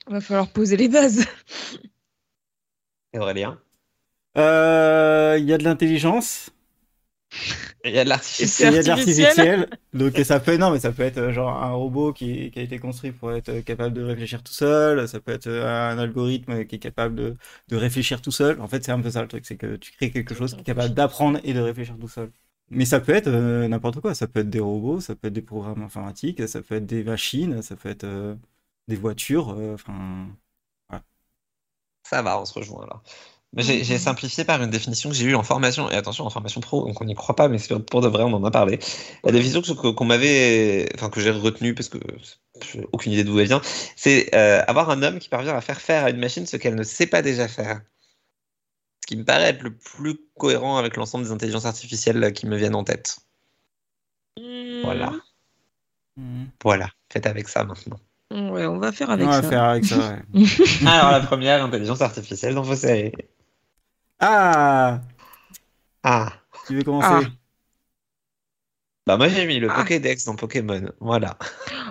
[0.07, 1.25] Va falloir poser les bases.
[3.13, 3.59] Et Aurélien?
[4.37, 6.49] Euh, Il y a de l'intelligence.
[7.85, 8.73] Il y a de l'artificiel.
[8.73, 8.89] il y a de artificiel.
[8.89, 9.69] l'artificiel.
[9.93, 12.61] Donc ça peut non mais ça peut être euh, genre un robot qui, qui a
[12.63, 15.07] été construit pour être euh, capable de réfléchir tout seul.
[15.07, 17.37] Ça peut être euh, un algorithme qui est capable de,
[17.69, 18.59] de réfléchir tout seul.
[18.61, 20.61] En fait c'est un peu ça le truc, c'est que tu crées quelque chose qui
[20.61, 22.31] est capable d'apprendre et de réfléchir tout seul.
[22.69, 24.15] Mais ça peut être euh, n'importe quoi.
[24.15, 27.03] Ça peut être des robots, ça peut être des programmes informatiques, ça peut être des
[27.03, 28.35] machines, ça peut être euh,
[28.87, 29.49] des voitures.
[29.51, 30.27] euh, Enfin
[32.03, 33.01] Ça va, on se rejoint là.
[33.55, 36.59] J'ai j'ai simplifié par une définition que j'ai eue en formation, et attention, en formation
[36.59, 38.79] pro, donc on n'y croit pas, mais c'est pour de vrai, on en a parlé.
[39.23, 41.99] La définition que- qu'on m'avait, enfin que j'ai retenue, parce que
[42.73, 43.61] j'ai aucune idée d'où elle vient,
[43.95, 46.73] c'est euh, avoir un homme qui parvient à faire faire à une machine ce qu'elle
[46.75, 47.81] ne sait pas déjà faire.
[49.03, 52.57] Ce qui me paraît être le plus cohérent avec l'ensemble des intelligences artificielles qui me
[52.57, 53.17] viennent en tête.
[54.83, 55.13] Voilà.
[56.17, 56.45] hmm.
[56.63, 57.99] Voilà, faites avec ça maintenant.
[58.31, 59.49] Ouais, on va faire on avec va ça.
[59.49, 60.17] faire avec ça.
[60.33, 60.43] ouais.
[60.87, 63.11] Alors la première intelligence artificielle dans vos séries.
[64.25, 65.01] Ah,
[66.03, 66.31] Ah,
[66.67, 67.29] tu veux commencer Ah.
[69.05, 69.75] bah moi j'ai mis le Ah.
[69.75, 71.37] Pokédex dans Pokémon, voilà.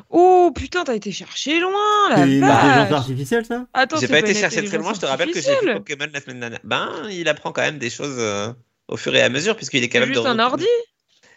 [0.09, 3.67] Oh putain, t'as été chercher loin la C'est une intelligence artificielle, ça?
[3.75, 5.77] Attends, J'ai pas été chercher très loin, je te rappelle que j'ai vu artificielle.
[5.79, 6.61] Pokémon la semaine dernière.
[6.65, 8.53] Ben, il apprend quand même des choses euh,
[8.89, 10.31] au fur et à mesure, puisqu'il est C'est capable juste de.
[10.31, 10.67] un ordi?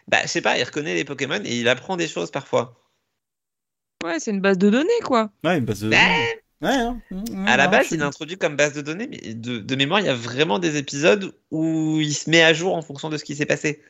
[0.08, 2.80] Bah, je sais pas, il reconnaît les Pokémon et il apprend des choses parfois.
[4.04, 5.30] Ouais, c'est une base de données quoi.
[5.44, 5.90] Ouais, une base de.
[5.90, 5.98] Bah,
[6.62, 7.02] Ouais, hein.
[7.46, 10.00] à la Non, base, il est introduit comme base de données, mais de, de mémoire,
[10.00, 13.18] il y a vraiment des épisodes où il se met à jour en fonction de
[13.18, 13.82] ce qui s'est passé.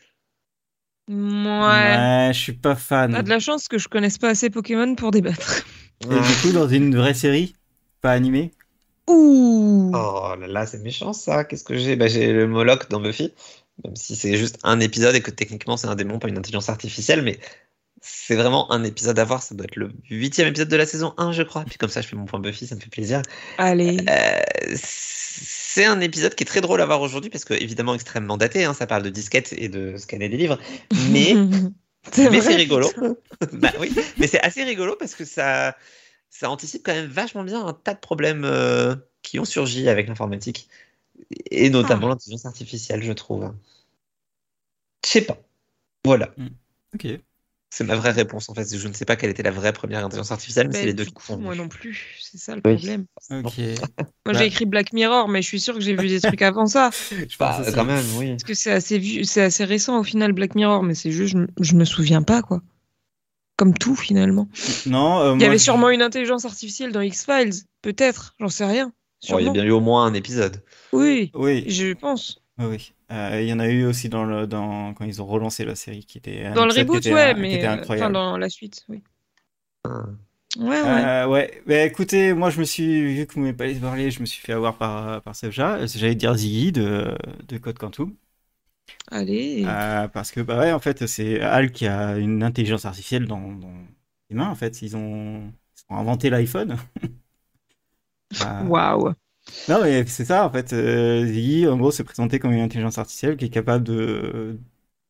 [1.07, 1.15] Ouais.
[1.15, 3.11] Ouais, je suis pas fan.
[3.11, 5.63] T'as de la chance que je connaisse pas assez Pokémon pour débattre.
[6.01, 7.55] Et du coup, dans une vraie série,
[8.01, 8.51] pas animée?
[9.07, 9.91] Ouh.
[9.93, 11.43] Oh là là, c'est méchant ça.
[11.43, 11.95] Qu'est-ce que j'ai?
[11.95, 13.33] Bah, J'ai le Moloch dans Buffy,
[13.83, 16.69] même si c'est juste un épisode et que techniquement c'est un démon, pas une intelligence
[16.69, 17.39] artificielle, mais
[18.07, 19.41] c'est vraiment un épisode à voir.
[19.41, 21.63] Ça doit être le huitième épisode de la saison 1, je crois.
[21.65, 23.21] Puis comme ça, je fais mon point Buffy, ça me fait plaisir.
[23.57, 23.97] Allez.
[24.07, 28.37] Euh, c'est un épisode qui est très drôle à voir aujourd'hui parce que évidemment extrêmement
[28.37, 30.59] daté, hein, ça parle de disquettes et de scanner des livres,
[31.09, 31.33] mais
[32.11, 32.89] c'est mais c'est rigolo.
[33.53, 35.75] bah oui, mais c'est assez rigolo parce que ça,
[36.29, 40.07] ça anticipe quand même vachement bien un tas de problèmes euh, qui ont surgi avec
[40.07, 40.69] l'informatique
[41.51, 43.51] et notamment l'intelligence artificielle, je trouve.
[45.03, 45.37] Je sais pas.
[46.05, 46.33] Voilà,
[46.93, 47.07] Ok.
[47.69, 48.75] C'est ma vraie réponse en fait.
[48.77, 50.93] Je ne sais pas quelle était la vraie première intelligence artificielle, mais Bah, c'est les
[50.93, 51.37] deux qui font.
[51.37, 52.75] moi non plus, c'est ça le Oui.
[52.75, 53.05] problème.
[53.31, 53.57] Ok.
[53.57, 54.33] Moi Bah.
[54.33, 56.89] j'ai écrit Black Mirror, mais je suis sûr que j'ai vu des trucs avant ça.
[57.11, 57.75] Je Bah, pense aussi.
[57.75, 58.29] quand même, oui.
[58.31, 61.33] Parce que c'est assez vieux, c'est assez récent au final Black Mirror, mais c'est juste,
[61.33, 62.61] je, me- je me souviens pas quoi.
[63.57, 64.47] Comme tout finalement.
[64.85, 68.49] Non, euh, Il y moi, avait je- sûrement une intelligence artificielle dans X-Files, peut-être, j'en
[68.49, 68.91] sais rien.
[69.23, 70.61] Il y a bien eu au moins un épisode.
[70.93, 72.41] Oui, Oui, je pense.
[72.57, 72.93] Oui, oui.
[73.11, 75.75] Euh, Il y en a eu aussi dans le, dans, quand ils ont relancé la
[75.75, 76.43] série qui était.
[76.53, 78.13] Dans le reboot, était, ouais, euh, qui mais était euh, enfin incroyable.
[78.13, 79.03] dans la suite, oui.
[79.83, 80.05] Ah.
[80.57, 81.09] Ouais, ouais.
[81.23, 84.09] Euh, ouais, bah, écoutez, moi je me suis, vu que vous m'avez pas laissé parler,
[84.11, 85.85] je me suis fait avoir par, par Sevja.
[85.85, 88.15] J'allais dire Ziggy de, de Code Quantum.
[89.11, 89.65] Allez.
[89.65, 93.51] Euh, parce que, bah ouais, en fait, c'est Al qui a une intelligence artificielle dans,
[93.53, 93.73] dans
[94.29, 94.81] les mains, en fait.
[94.81, 96.77] Ils ont, ils ont inventé l'iPhone.
[98.69, 99.15] Waouh.
[99.69, 100.73] Non, mais c'est ça, en fait.
[100.73, 104.59] Euh, Ziggy, en gros, se présentait comme une intelligence artificielle qui est capable de,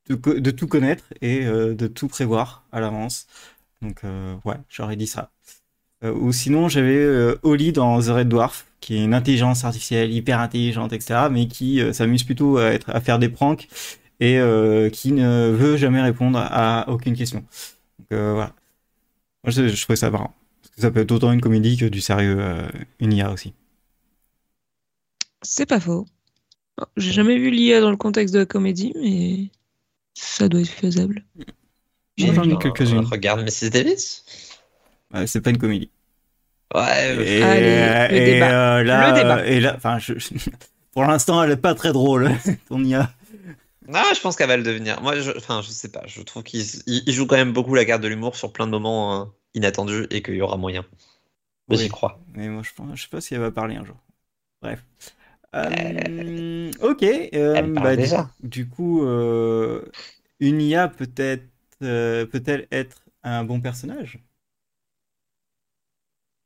[0.09, 3.27] de, tout connaître et euh, de tout prévoir à l'avance.
[3.81, 5.31] Donc, euh, ouais, j'aurais dit ça.
[6.03, 10.13] Euh, ou sinon, j'avais euh, Oli dans The Red Dwarf, qui est une intelligence artificielle
[10.13, 13.67] hyper intelligente, etc., mais qui s'amuse plutôt à, être, à faire des pranks
[14.21, 14.39] et
[14.93, 17.39] qui ne veut jamais répondre à aucune question.
[17.99, 18.53] Donc, voilà.
[19.43, 20.33] Moi, je, je trouvais ça marrant.
[20.61, 22.39] Parce que ça peut être autant une comédie que du sérieux,
[22.99, 23.53] une IA aussi.
[25.47, 26.05] C'est pas faux.
[26.97, 29.49] J'ai jamais vu l'IA dans le contexte de la comédie, mais
[30.13, 31.23] ça doit être faisable.
[32.19, 33.05] Moi, j'en ai Euh, quelques-unes.
[33.05, 33.69] Regarde Mrs.
[33.69, 34.25] Davis.
[35.13, 35.89] Euh, c'est pas une comédie.
[36.73, 36.81] Ouais,
[37.15, 38.77] euh, Et, Allez, le et, débat.
[38.79, 39.37] euh, là, Le débat.
[39.39, 40.13] euh, et là, enfin, je-
[40.91, 42.29] pour l'instant, elle est pas très drôle.
[42.67, 43.13] ton IA.
[43.93, 44.99] Ah, je pense qu'elle va le devenir.
[45.01, 46.01] Moi, je, enfin, je sais pas.
[46.07, 48.65] Je trouve qu'il il- il joue quand même beaucoup la carte de l'humour sur plein
[48.65, 50.83] de moments euh, inattendus et qu'il y aura moyen.
[51.69, 51.77] Oui.
[51.77, 52.19] j'y crois.
[52.33, 53.95] Mais moi, je pense, je sais pas si elle va parler un jour.
[54.61, 54.83] Bref.
[55.55, 57.03] Euh, ok.
[57.03, 58.29] euh, bah, du- déjà.
[58.43, 59.85] Du, coup, euh,
[60.39, 61.43] une IA peut-être,
[61.81, 64.19] euh, peut-elle être un bon personnage?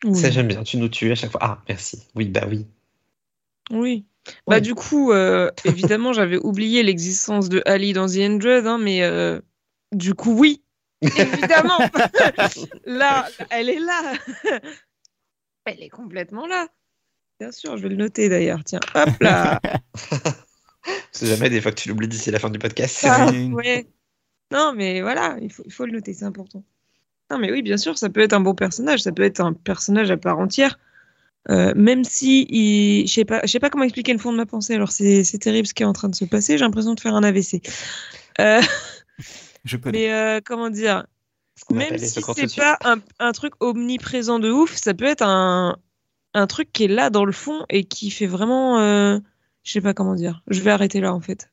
[0.05, 0.15] Oui.
[0.15, 0.63] Ça, j'aime bien.
[0.63, 1.41] Tu nous tues à chaque fois.
[1.43, 2.07] Ah, merci.
[2.15, 2.65] Oui, bah oui.
[3.71, 4.05] Oui.
[4.47, 9.01] Bah du coup, euh, évidemment, j'avais oublié l'existence de Ali dans The Hundred, hein, mais
[9.03, 9.39] euh,
[9.91, 10.63] du coup, oui,
[11.01, 11.89] évidemment.
[12.85, 14.13] là, elle est là.
[15.65, 16.67] elle est complètement là.
[17.39, 18.63] Bien sûr, je vais le noter d'ailleurs.
[18.65, 19.61] Tiens, hop là.
[21.11, 22.99] C'est jamais des fois que tu l'oublies d'ici la fin du podcast.
[23.03, 23.87] Ah, ouais.
[24.51, 26.63] Non, mais voilà, il faut, il faut le noter, c'est important.
[27.29, 29.53] Non, mais oui, bien sûr, ça peut être un bon personnage, ça peut être un
[29.53, 30.79] personnage à part entière.
[31.49, 33.07] Euh, même si, il...
[33.07, 34.75] je sais pas, je sais pas comment expliquer le fond de ma pensée.
[34.75, 36.57] Alors c'est c'est terrible ce qui est en train de se passer.
[36.57, 37.61] J'ai l'impression de faire un AVC.
[38.39, 38.61] Euh,
[39.63, 39.99] Je connais.
[39.99, 41.05] mais euh, comment dire?
[41.71, 45.77] Même si c'est pas un, un truc omniprésent de ouf, ça peut être un,
[46.39, 49.19] un truc qui est là dans le fond et qui fait vraiment, euh,
[49.63, 50.41] je sais pas comment dire.
[50.47, 51.49] Je vais arrêter là en fait.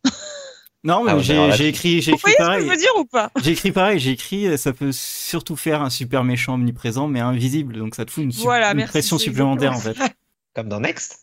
[0.85, 1.18] Non, mais Ah
[1.51, 2.68] j'ai écrit, j'ai Vous écrit voyez ce que je pareil.
[2.68, 3.31] veux dire ou pas?
[3.42, 3.99] J'ai écrit pareil.
[3.99, 7.77] J'ai écrit, euh, ça peut surtout faire un super méchant omniprésent, mais invisible.
[7.77, 9.96] Donc ça te fout une, su- Voilà, une merci, pression supplémentaire en fait.
[10.55, 11.18] Comme dans Next.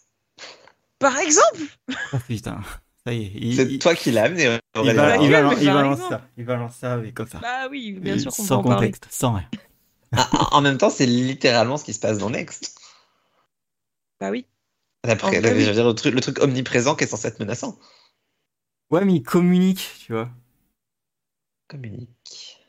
[1.00, 1.62] Par exemple?
[2.14, 2.60] Oh putain,
[3.06, 3.32] ça y est.
[3.36, 4.44] Il, C'est il- toi qui l'as amené.
[4.44, 6.10] il va, il va, mais il balance exemple.
[6.10, 6.22] ça.
[6.38, 7.40] Il balance ça, mais comme ça.
[7.40, 8.88] Bah oui, bien sûr qu'on peut sans en parler.
[8.88, 9.48] contexte, sans rien.
[10.16, 12.76] Ah, en même temps, c'est littéralement ce qui se passe dans Next.
[14.24, 14.48] Bah oui.
[15.04, 15.66] Après, là, fait, je oui.
[15.68, 17.78] veux dire, le truc, le truc omniprésent qui est censé être menaçant.
[18.92, 20.30] Ouais, mais il communique, tu vois.
[21.68, 22.10] Communique.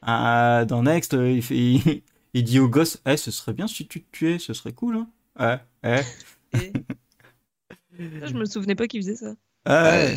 [0.02, 2.02] Ah, dans Next, euh, il, fait- il,
[2.34, 4.96] il dit au gosse, eh, ce serait bien si tu te tuais, ce serait cool,
[4.96, 5.08] hein.
[5.38, 5.58] Ouais,
[5.90, 6.04] ouais.
[6.52, 6.72] Et...
[7.98, 9.34] Je me souvenais pas qu'il faisait ça.
[9.68, 10.14] Euh,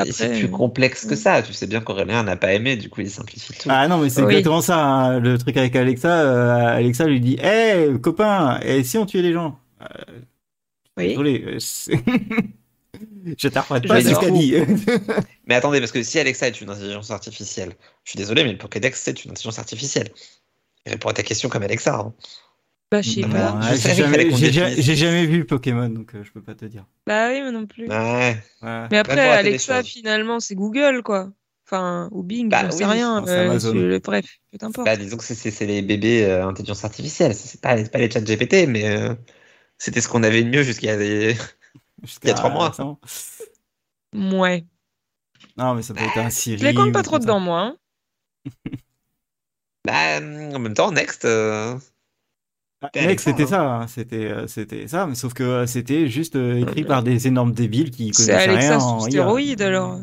[0.00, 1.42] Euh, c'est Après, plus euh, complexe que ça.
[1.42, 3.70] Tu sais bien qu'Aurélien n'a pas aimé, du coup il simplifie tout.
[3.70, 4.34] Ah non, mais c'est Oui.
[4.34, 4.84] exactement ça.
[4.84, 5.20] hein.
[5.20, 9.32] Le truc avec Alexa, euh, Alexa lui dit Hé, copain, et si on tuait les
[9.32, 9.58] gens?
[9.82, 9.86] Euh,
[10.98, 11.08] Oui.
[11.08, 11.44] Désolé.
[11.46, 14.54] euh, t'interprète Je pas vais ce qu'a dit.
[15.46, 17.72] Mais attendez, parce que si Alexa est une intelligence artificielle,
[18.04, 20.10] je suis désolé, mais le Pokédex c'est une intelligence artificielle.
[20.86, 21.94] Il répond à ta question comme Alexa.
[21.94, 22.14] hein.
[22.90, 23.60] Bah, je sais Non, pas.
[23.72, 26.86] Je j'ai jamais, vu Pokémon, donc euh, je peux pas te dire.
[27.06, 27.86] Bah oui, mais non plus.
[27.88, 28.36] Ouais.
[28.62, 28.86] Ouais.
[28.90, 31.30] Mais après, Alexa, finalement, c'est Google, quoi.
[31.66, 33.26] Enfin, ou Bing, Bah j'en sais rien.
[33.28, 34.24] euh, bref,
[34.58, 34.86] peu importe.
[34.86, 37.34] Bah, disons que c'est- les bébés euh, intelligence artificielle.
[37.34, 39.14] C'est pas, pas les chats GPT, mais euh,
[39.78, 41.36] c'était ce qu'on avait de mieux jusqu'à des.
[42.04, 42.68] Jusqu'à Il y a trois mois.
[42.70, 43.00] récemment.
[44.12, 44.66] Ouais.
[45.56, 46.58] Non, mais ça peut être un Siri.
[46.58, 47.60] Je les compte pas trop dedans, moi.
[47.60, 47.76] hein.
[49.84, 51.24] Bah, hum, en même temps, Next.
[51.24, 51.78] euh,
[52.80, 52.86] ça.
[52.86, 53.46] Ah, C'était Next, Alexa, c'était hein.
[53.46, 53.62] ça.
[53.82, 53.86] hein.
[53.88, 57.90] C'était, euh, c'était ça, mais sauf que euh, c'était juste écrit par des énormes débiles
[57.90, 59.10] qui C'est connaissaient Alexa rien sous en IA.
[59.12, 60.00] stéroïde, alors.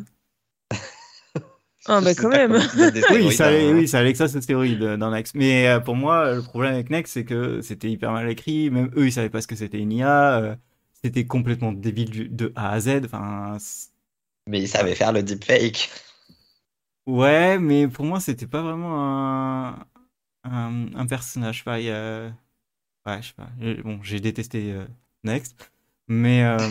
[1.88, 2.54] Ah, bah quand même.
[3.12, 3.74] Oui, ça, hein.
[3.74, 5.36] oui, c'est Alexa, c'est stéroïde euh, dans Next.
[5.36, 8.70] Mais euh, pour moi, le problème avec Next, c'est que c'était hyper mal écrit.
[8.72, 10.40] Même eux, ils savaient pas ce que c'était une IA.
[10.42, 10.56] euh,
[11.04, 13.02] C'était complètement débile du- de A à Z.
[13.06, 13.58] Enfin,
[14.48, 15.92] Mais ils savaient faire le deepfake.
[17.06, 19.00] ouais, mais pour moi, c'était pas vraiment
[19.70, 19.88] un,
[20.44, 21.56] un, un personnage.
[21.58, 22.34] Je sais pas, il y a-
[23.08, 23.50] Ouais, je sais pas.
[23.84, 24.88] Bon, j'ai détesté euh,
[25.24, 25.58] Next.
[26.08, 26.70] Mais euh,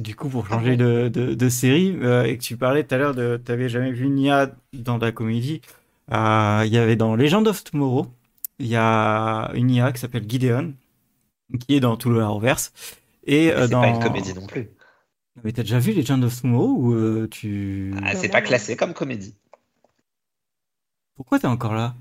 [0.00, 2.98] du coup, pour changer de, de, de série, euh, et que tu parlais tout à
[2.98, 3.36] l'heure de.
[3.44, 5.60] T'avais jamais vu une IA dans la comédie.
[6.12, 8.06] euh, Il y avait dans Legend of Tomorrow,
[8.60, 10.74] il y a une IA qui s'appelle Gideon,
[11.60, 12.72] qui est dans tout le Arrowverse.
[13.26, 13.80] Et euh, C'est dans.
[13.80, 14.70] pas une comédie non plus.
[15.44, 17.94] Mais t'as déjà vu Legend of Tomorrow ou euh, tu.
[18.02, 19.36] Ah, c'est pas classé comme comédie.
[21.16, 21.94] Pourquoi t'es encore là?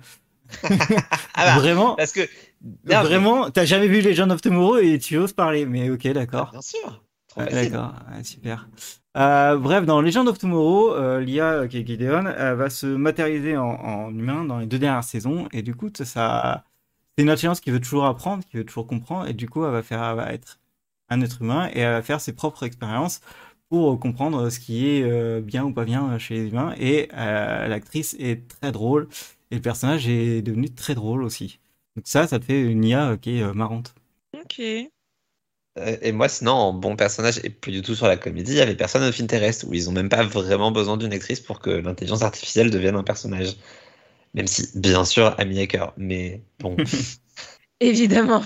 [1.33, 1.97] Ah bah, Vraiment?
[1.97, 2.27] parce que.
[2.61, 5.65] Non, Vraiment, t'as jamais vu Legend of Tomorrow et tu oses parler.
[5.65, 6.51] Mais ok, Ah, d'accord.
[6.51, 7.03] bien sûr.
[7.33, 7.71] Facile.
[7.71, 8.67] D'accord, ouais, super.
[9.15, 12.87] Euh, bref, dans Legend of Tomorrow, euh, l'IA euh, qui est Gideon euh, va se
[12.87, 16.63] matérialiser en, en humain dans les deux dernières saisons, et du coup, ça-
[17.15, 19.71] c'est une intelligence qui veut toujours apprendre, qui veut toujours comprendre, et du coup, elle
[19.71, 20.59] va faire, elle va être
[21.09, 23.21] un être humain et elle va faire ses propres expériences
[23.69, 26.73] pour comprendre ce qui est bien ou pas bien chez les humains.
[26.79, 29.07] Et l'actrice est très drôle,
[29.51, 31.59] et le personnage est devenu très drôle aussi.
[31.97, 33.95] Donc ça, ça te fait une IA euh, qui est euh, marrante.
[34.33, 34.59] Ok.
[34.59, 38.57] Euh, Et moi, sinon, en bon personnage, et plus du tout sur la comédie, il
[38.57, 41.59] y avait Person of Interest, où ils ont même pas vraiment besoin d'une actrice pour
[41.59, 43.55] que l'intelligence artificielle devienne un personnage.
[44.35, 45.93] Même si, bien sûr, Amy Hacker.
[45.97, 46.77] Mais bon,
[47.79, 48.43] Évidemment.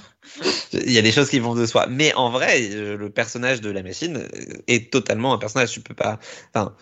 [0.74, 1.88] il y a des choses qui vont de soi.
[1.88, 4.28] Mais en vrai, le personnage de la machine
[4.68, 5.72] est totalement un personnage.
[5.72, 6.20] Tu peux pas.
[6.54, 6.76] Enfin,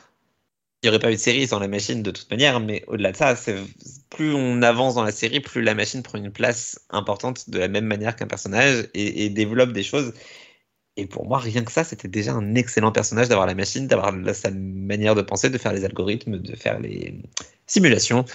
[0.81, 3.11] il n'y aurait pas eu de série sans la machine de toute manière, mais au-delà
[3.11, 3.35] de ça,
[4.09, 7.67] plus on avance dans la série, plus la machine prend une place importante de la
[7.67, 10.13] même manière qu'un personnage et, développe des choses.
[10.95, 14.13] Et pour moi, rien que ça, c'était déjà un excellent personnage d'avoir la machine, d'avoir
[14.33, 17.21] sa manière de penser, de faire les algorithmes, de faire les
[17.67, 18.25] simulations.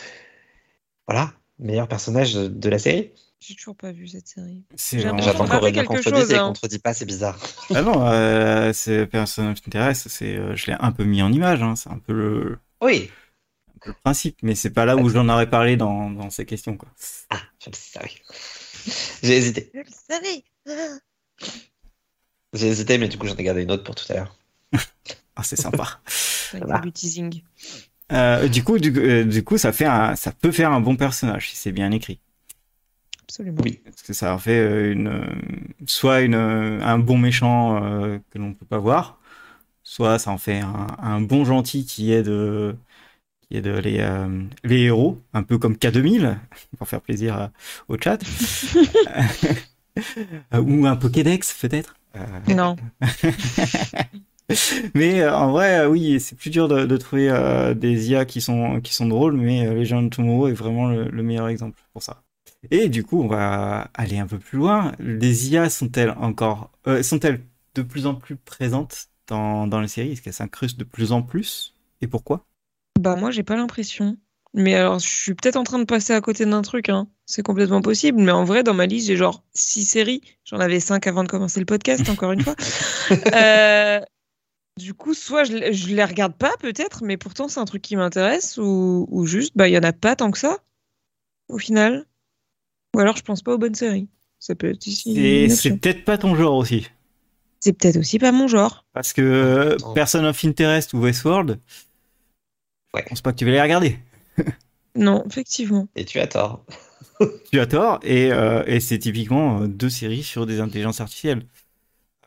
[1.09, 3.11] Voilà, meilleur personnage de la série.
[3.47, 4.65] J'ai toujours pas vu cette série.
[4.71, 6.47] Raté qu'Aurélien quelque contredise chose, et il hein.
[6.47, 7.39] contredit pas, c'est bizarre.
[7.75, 11.31] Ah non, euh, c'est Person of Interest, c'est, euh, je l'ai un peu mis en
[11.31, 13.11] image, hein, c'est un peu le, Oui.
[13.75, 16.47] un peu le principe, mais c'est pas là où j'en aurais parlé dans, dans ces
[16.47, 16.89] questions, quoi.
[17.29, 18.13] Ah, je le savais.
[19.23, 19.71] J'ai hésité.
[19.75, 20.45] Je le savais.
[22.55, 24.39] J'ai hésité, mais du coup, j'en ai gardé une autre pour tout à l'heure.
[25.37, 26.01] Ah, c'est sympa.
[26.55, 26.79] Va.
[26.79, 27.43] du teasing.
[28.13, 30.97] Euh, du coup, du, euh, du coup, ça fait un, ça peut faire un bon
[30.97, 32.21] personnage si c'est bien écrit.
[33.29, 33.63] Absolument.
[33.65, 33.81] Oui.
[33.85, 35.25] Parce que ça en fait euh, une, euh,
[35.87, 39.19] soit une, euh, un bon méchant euh, que l'on peut pas voir,
[39.83, 42.31] soit ça en fait un, un bon gentil qui aide,
[43.49, 46.37] qui aide les, euh, les héros, un peu comme K2000,
[46.79, 47.51] pour faire plaisir
[47.89, 48.19] au chat.
[50.53, 51.95] Ou un Pokédex, peut-être.
[52.17, 52.77] Euh, Non.
[54.95, 57.29] mais en vrai, oui, c'est plus dur de, de trouver
[57.77, 61.09] des IA qui sont, qui sont drôles, mais euh, Legend of Tomorrow est vraiment le,
[61.09, 62.23] le meilleur exemple pour ça.
[62.71, 64.93] Et du coup, on va aller un peu plus loin.
[64.99, 70.13] Les IA sont-elles encore, euh, sont-elles de plus en plus présentes dans, dans les séries?
[70.13, 71.75] Est-ce qu'elles s'incrustent de plus en plus?
[72.01, 72.45] Et pourquoi?
[73.01, 74.17] Bah moi j'ai pas l'impression.
[74.53, 77.09] Mais alors je suis peut-être en train de passer à côté d'un truc, hein.
[77.27, 78.21] C'est complètement possible.
[78.21, 80.21] Mais en vrai, dans ma liste, j'ai genre six séries.
[80.45, 82.55] J'en avais cinq avant de commencer le podcast, encore une fois.
[83.35, 84.01] Euh,
[84.79, 87.97] du coup, soit je, je les regarde pas, peut-être, mais pourtant c'est un truc qui
[87.97, 90.59] m'intéresse, ou, ou juste, bah il y en a pas tant que ça,
[91.49, 92.07] au final.
[92.95, 94.09] Ou alors je pense pas aux bonnes séries.
[94.39, 95.19] Ça peut être ici.
[95.19, 96.89] Et une c'est peut-être pas ton genre aussi.
[97.61, 98.85] C'est peut-être aussi pas mon genre.
[98.93, 99.95] Parce que euh, Attends.
[99.95, 101.61] Person of Interest ou Westworld,
[102.95, 103.03] Ouais.
[103.05, 103.99] je pense pas que tu vas les regarder.
[104.97, 105.89] Non, effectivement.
[105.97, 106.65] Et tu as tort.
[107.53, 111.47] Tu as tort, et, euh, et c'est typiquement euh, deux séries sur des intelligences artificielles.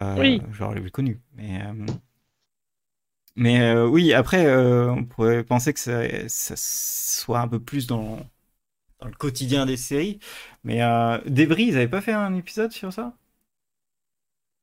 [0.01, 0.41] Euh, Oui.
[0.53, 1.21] Genre les plus connues.
[1.35, 1.85] Mais, euh,
[3.35, 7.85] Mais euh, oui, après, euh, on pourrait penser que ça, ça soit un peu plus
[7.87, 8.19] dans,
[8.99, 10.19] dans le quotidien des séries.
[10.63, 13.13] Mais euh, Débris, ils avaient pas fait un épisode sur ça?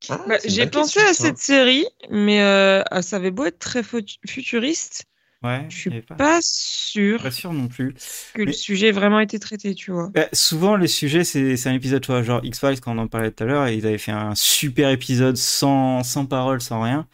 [0.09, 1.13] Ah, Bah, J'ai pensé question, à ça.
[1.13, 5.05] cette série, mais euh, ça avait beau être très fut- futuriste,
[5.43, 7.95] Ouais, je suis pas, pas sûre pas sûr non plus.
[8.33, 10.11] que le sujet ait vraiment été traité, tu vois.
[10.13, 13.31] Bah, souvent, les sujets, c'est un épisode, tu vois, genre X-Files, quand on en parlait
[13.31, 17.05] tout à l'heure, ils avaient fait un super épisode sans, sans parole, sans rien,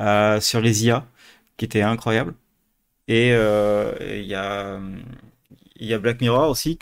[0.00, 1.06] euh, sur les IA,
[1.58, 2.34] qui était incroyable.
[3.08, 4.80] Et euh, il y a,
[5.78, 6.78] il y a Black Mirror aussi,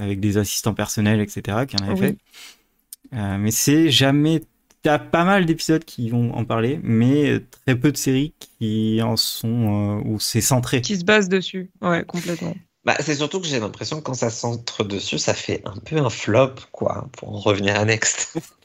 [0.00, 1.98] avec des assistants personnels, etc., qui en avaient Oui.
[1.98, 2.18] fait.
[3.14, 4.42] Euh, mais c'est jamais.
[4.82, 9.16] T'as pas mal d'épisodes qui vont en parler, mais très peu de séries qui en
[9.16, 10.82] sont euh, où c'est centré.
[10.82, 11.70] Qui se base dessus.
[11.80, 12.54] Ouais, complètement.
[12.84, 15.96] Bah, c'est surtout que j'ai l'impression que quand ça centre dessus, ça fait un peu
[15.96, 18.36] un flop, quoi, pour en revenir à Next.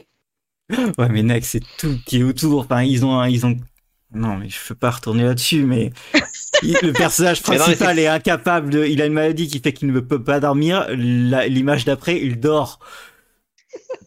[0.99, 2.61] Ouais, mais Next, c'est tout qui est autour.
[2.61, 3.57] Enfin, ils ont, ils ont.
[4.13, 5.91] Non, mais je peux pas retourner là-dessus, mais
[6.63, 8.85] il- le personnage non, principal est incapable de.
[8.85, 10.87] Il a une maladie qui fait qu'il ne peut pas dormir.
[10.89, 12.79] L'image d'après, il dort.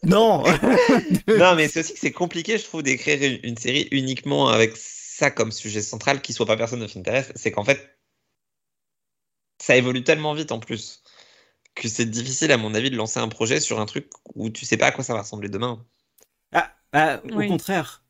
[0.03, 0.43] Non.
[1.29, 4.77] non, mais c'est aussi que c'est compliqué, je trouve, d'écrire une, une série uniquement avec
[4.77, 7.33] ça comme sujet central, qui soit pas personne of interest.
[7.37, 7.99] C'est qu'en fait,
[9.61, 11.03] ça évolue tellement vite en plus
[11.75, 14.67] que c'est difficile, à mon avis, de lancer un projet sur un truc où tu
[14.67, 15.87] sais pas à quoi ça va ressembler demain.
[16.53, 18.02] Ah, ah, au contraire.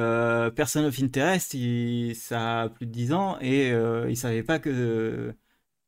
[0.00, 4.42] Euh, Person of Interest, il- ça a plus de 10 ans et euh, ils savaient
[4.44, 5.34] pas que,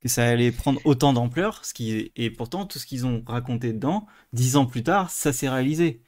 [0.00, 1.64] que ça allait prendre autant d'ampleur.
[1.64, 5.32] Ce qui, et pourtant, tout ce qu'ils ont raconté dedans, 10 ans plus tard, ça
[5.32, 6.02] s'est réalisé.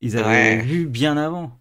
[0.00, 0.62] Ils avaient Ouais.
[0.62, 1.58] vu bien avant.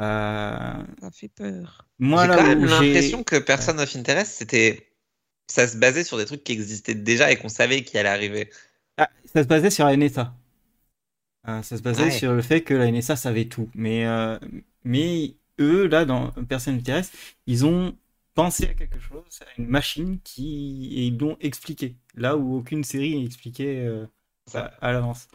[0.00, 1.86] Euh, Ça fait peur.
[1.98, 4.84] moi, J'ai quand même l'impression que Person of Interest, c'était.
[5.50, 8.50] Ça se basait sur des trucs qui existaient déjà et qu'on savait qui allait arriver.
[8.96, 10.34] Ah, ça se basait sur la NSA.
[11.48, 12.10] Euh, ça se basait Ouais.
[12.10, 13.70] sur le fait que la NSA savait tout.
[13.74, 14.38] Mais, euh,
[14.84, 17.14] mais eux, là, dans Personne Interest,
[17.46, 17.96] ils ont
[18.34, 21.96] pensé à quelque chose, à une machine qui et ils l'ont expliqué.
[22.14, 24.06] Là où aucune série expliquait euh,
[24.54, 25.28] à, à l'avance.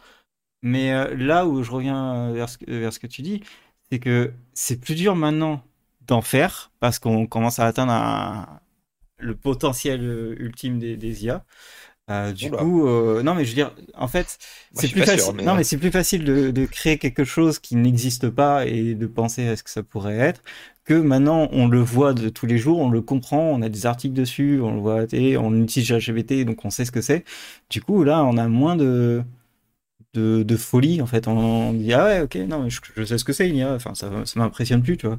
[0.62, 3.42] Mais euh, là où je reviens vers ce, que- vers ce que tu dis,
[3.90, 5.62] c'est que c'est plus dur maintenant
[6.06, 8.60] d'en faire parce qu'on commence à atteindre un-
[9.18, 11.44] le potentiel euh, ultime des, des IA.
[12.10, 12.58] Euh, du Oula.
[12.58, 14.38] coup, euh, non, mais je veux dire, en fait,
[14.74, 15.34] c'est plus sûr, facile.
[15.36, 18.94] mais- Non, mais c'est plus facile de, de créer quelque chose qui n'existe pas et
[18.94, 20.42] de penser à ce que ça pourrait être
[20.84, 23.86] que maintenant on le voit de tous les jours, on le comprend, on a des
[23.86, 25.06] articles dessus, on le voit
[25.40, 27.24] on utilise LGBT, donc on sait ce que c'est.
[27.70, 29.22] Du coup, là, on a moins de
[30.14, 31.28] de, de folie en fait.
[31.28, 33.62] On, dit ah ouais, ok, non, mais je, je sais ce que c'est, il y
[33.62, 33.74] a.
[33.74, 35.18] Enfin, ça, ça m'impressionne plus, tu vois.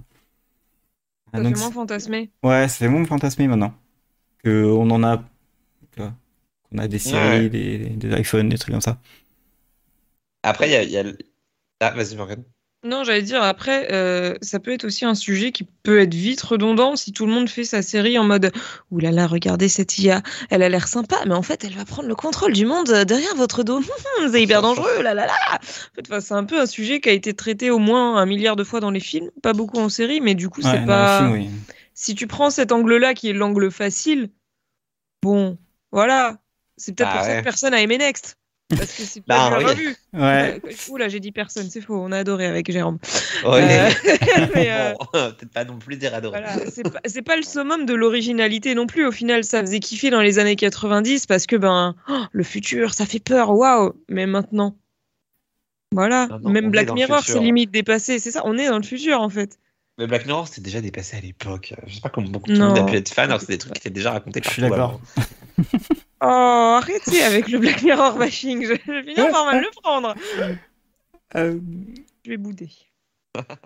[1.33, 2.31] Ah, Ça donc, fait moins fantasmé.
[2.43, 3.73] Ouais, ça fait moins fantasmer maintenant.
[4.43, 5.17] Que on en a.
[5.95, 6.01] tu
[6.75, 7.49] qu'on a des séries, Ouais.
[7.49, 8.99] des, des iPhones, des trucs comme ça.
[10.43, 11.03] Après, il y a.
[11.03, 11.15] y
[11.79, 12.43] Ah, vas-y, Morgan.
[12.83, 16.39] Non, j'allais dire, après, euh, ça peut être aussi un sujet qui peut être vite
[16.43, 18.51] redondant si tout le monde fait sa série en mode
[18.91, 21.83] Ouh là là, regardez cette IA, elle a l'air sympa, mais en fait, elle va
[21.83, 23.81] prendre le contrôle du monde derrière votre dos.
[24.31, 25.33] C'est hyper dangereux, là là là.
[25.55, 28.25] En fait, enfin, c'est un peu un sujet qui a été traité au moins un
[28.27, 30.85] milliard de fois dans les films, pas beaucoup en série, mais du coup, Ouais, c'est
[30.85, 31.21] pas.
[31.21, 31.49] les films, oui.
[31.95, 34.29] Si tu prends cet angle-là qui est l'angle facile,
[35.23, 35.57] bon,
[35.91, 36.37] voilà,
[36.77, 37.39] c'est peut-être Bah pour ça ouais.
[37.39, 38.37] que personne a aimé Next.
[38.69, 39.73] Parce que c'est Bah, pas bien oui.
[39.73, 39.95] revu.
[40.13, 40.59] Ouais.
[40.65, 42.97] Euh, Oula, j'ai dit personne, c'est faux, on a adoré avec Jérôme.
[43.45, 43.61] Ouais.
[43.79, 43.89] Euh,
[44.55, 47.85] mais, euh, Bon, peut-être pas non plus dire voilà, c'est pas, c'est pas le summum
[47.85, 49.05] de l'originalité non plus.
[49.05, 52.95] Au final, ça faisait kiffer dans les années 90 parce que ben oh, le futur,
[52.95, 53.93] ça fait peur, waouh.
[54.09, 54.75] Mais maintenant,
[55.91, 58.17] voilà, même Black Mirror, c'est limite dépassé.
[58.17, 59.59] C'est ça, on est dans le futur en fait.
[59.97, 61.73] Mais Black Mirror, c'était déjà dépassé à l'époque.
[61.85, 63.57] Je sais pas comment beaucoup de monde a pu être fan, alors que c'est des
[63.59, 64.99] trucs qui étaient déjà racontés Je suis d'accord.
[66.21, 68.63] Oh, arrêtez avec le Black Mirror bashing.
[68.63, 70.15] Je, vais finir par mal le prendre.
[71.35, 71.59] Euh,
[72.23, 72.69] Je vais bouder.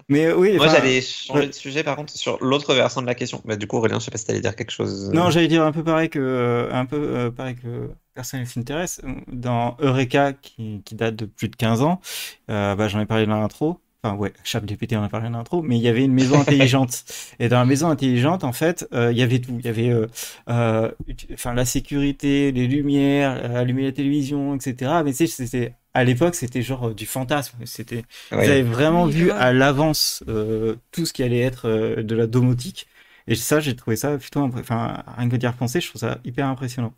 [0.10, 0.58] mais oui.
[0.58, 1.48] Moi, j'allais changer ouais.
[1.48, 3.42] de sujet, par contre, sur l'autre versant de la question.
[3.46, 5.12] Bah, du coup, Aurélien, je sais pas si t'allais dire quelque chose.
[5.14, 8.50] Non, j'allais dire un peu pareil que euh, un peu euh, pareil que Personne qui
[8.50, 9.00] s'intéresse.
[9.32, 12.02] Dans Eureka, qui, qui date de plus de 15 ans,
[12.50, 13.80] euh, bah, j'en ai parlé dans l'intro.
[14.04, 16.40] Enfin, ouais, ChatGPT, on en a parlé dans l'intro, mais il y avait une maison
[16.42, 17.04] intelligente.
[17.40, 19.58] Et dans la maison intelligente, en fait, euh, il y avait tout.
[19.60, 20.08] Il y avait euh,
[20.50, 20.90] euh,
[21.34, 25.04] enfin, la sécurité, les lumières, euh, allumer la télévision, etc.
[25.04, 27.58] Mais tu sais, c'était, à l'époque, c'était genre euh, du fantasme.
[27.66, 28.38] C'était, Ouais.
[28.42, 32.16] Vous avez vraiment Oui, vu à l'avance euh, tout ce qui allait être euh, de
[32.16, 32.88] la domotique.
[33.28, 36.20] Et ça, j'ai trouvé ça plutôt impré- Enfin, rien que d'y repenser, je trouve ça
[36.24, 36.94] hyper impressionnant.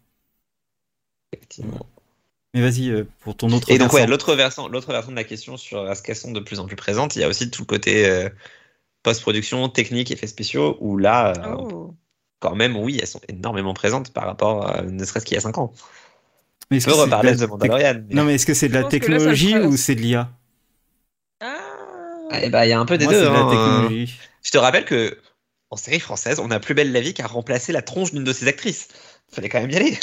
[1.34, 1.91] Effectivement.
[2.54, 4.10] Mais vas-y, euh, pour ton autre Et donc, ouais, versant.
[4.12, 6.76] l'autre versant, l'autre versant de la question sur est-ce qu'elles sont de plus en plus
[6.76, 8.30] présentes, il y a aussi tout le côté euh,
[9.04, 11.96] post-production, technique, effets spéciaux, où là, euh, Oh.
[12.40, 15.42] quand même, oui, elles sont énormément présentes par rapport, à, ne serait-ce qu'il y a
[15.42, 15.72] 5 ans.
[16.70, 18.02] Mais On est-ce peut que c'est de de tec- Mandalorian.
[18.10, 20.30] mais- Non, mais est-ce que c'est de la là, technologie ou c'est de l'IA
[21.40, 21.58] Ah.
[22.42, 23.22] Eh ben, il y a un peu des Moi, deux.
[23.22, 23.50] de la hein.
[23.50, 24.18] technologie.
[24.44, 25.18] Je te rappelle que
[25.70, 28.24] en série française, on a Plus belle la vie qui a remplacé la tronche d'une
[28.26, 28.90] de ses actrices.
[29.32, 29.98] Fallait quand même y aller.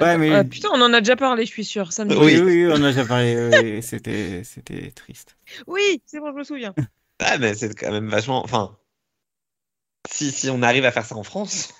[0.00, 1.92] Ouais, mais- Ah, putain, on en a déjà parlé, je suis sûr.
[1.92, 2.64] Ça me dit- Oui, Oui.
[2.66, 3.36] oui, on a déjà parlé.
[3.62, 5.36] oui, c'était, c'était triste.
[5.66, 6.74] Oui, c'est bon, je me souviens.
[7.20, 8.42] Ah, mais c'est quand même vachement.
[8.42, 8.76] Enfin.
[10.10, 11.74] Si, si on arrive à faire ça en France.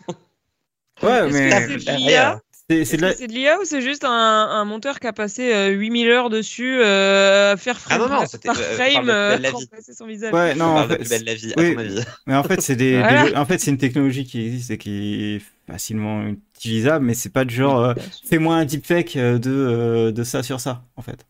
[1.03, 3.15] Ouais, Est-ce mais que Ah, c'est de l'IA c'est, de que la.
[3.15, 6.31] c'est de l'IA ou c'est juste un, un monteur qui a passé euh, 8000 heures
[6.31, 9.39] dessus euh, à faire Ah frame non, non, c'était, par euh, frame euh,
[9.93, 11.67] son visage Ouais, non, on en de fait, la vie, oui.
[11.71, 12.01] à ton avis.
[12.27, 13.25] Mais en fait, c'est des, Voilà.
[13.31, 17.45] des- en fait, c'est une technologie qui existe et qui facilement utilisable, mais c'est pas
[17.45, 17.95] du genre, euh,
[18.25, 21.27] fais-moi un deepfake euh, de, euh, de ça sur ça, en fait.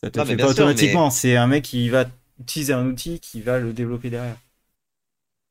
[0.00, 1.10] Ça te Non, fait pas sûr, automatiquement.
[1.10, 2.06] C'est un mec qui va
[2.40, 4.36] utiliser un outil qui va le développer derrière.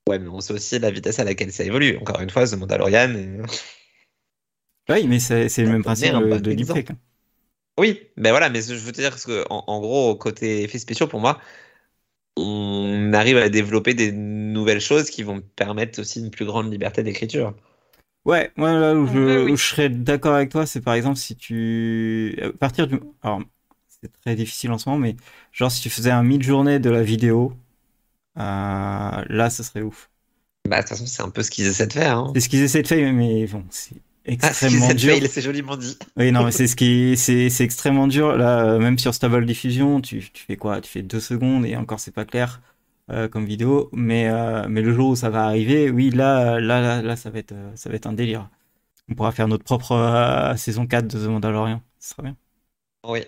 [0.10, 1.98] Ouais, mais on sait aussi la vitesse à laquelle ça évolue.
[1.98, 3.14] Encore une fois, The Mandalorian.
[3.16, 3.42] et-
[4.90, 6.92] Oui, mais c'est, le même principe de, deepfake.
[6.92, 6.98] hein.
[7.78, 11.08] Oui, ben voilà, mais je veux te dire que en, en gros, côté effets spéciaux,
[11.08, 11.40] pour moi,
[12.38, 17.04] on arrive à développer des nouvelles choses qui vont permettre aussi une plus grande liberté
[17.04, 17.56] d'écriture.
[18.26, 19.52] Ouais, moi là où En je, vrai, oui.
[19.52, 22.38] où je serais d'accord avec toi, c'est par exemple si tu.
[22.42, 23.00] À partir du.
[23.24, 23.42] Alors,
[23.88, 25.16] c'est très difficile en ce moment, mais
[25.52, 27.54] genre si tu faisais un mid-journée de la vidéo,
[28.38, 28.42] euh,
[29.30, 30.10] là, ce serait ouf.
[30.68, 32.18] Bah, de toute façon, c'est un peu ce qu'ils essaient de faire.
[32.18, 32.34] Hein.
[32.34, 33.96] C'est ce qu'ils essaient de faire, mais bon, c'est
[34.42, 35.18] Ah, extrêmement de dur.
[35.28, 35.98] c'est joliment dit.
[36.18, 38.38] Oui, non, mais c'est ce qui, c'est, c'est extrêmement dur.
[38.38, 40.82] Là, euh, même sur Stable Diffusion, tu, tu fais quoi?
[40.82, 42.62] Tu fais deux secondes et encore c'est pas clair
[43.12, 43.90] euh, comme vidéo.
[43.94, 47.30] Mais, euh, mais le jour où ça va arriver, oui, là, là, là, là, ça
[47.30, 48.50] va être, euh, ça va être un délire.
[49.10, 51.82] On pourra faire notre propre euh, saison 4 de The Mandalorian.
[52.00, 52.38] Ce sera bien.
[53.04, 53.26] Oui.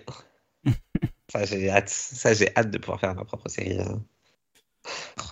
[1.32, 1.88] Ça, j'ai hâte.
[1.90, 3.80] Ça, j'ai hâte de pouvoir faire ma propre série.
[3.80, 4.02] hein.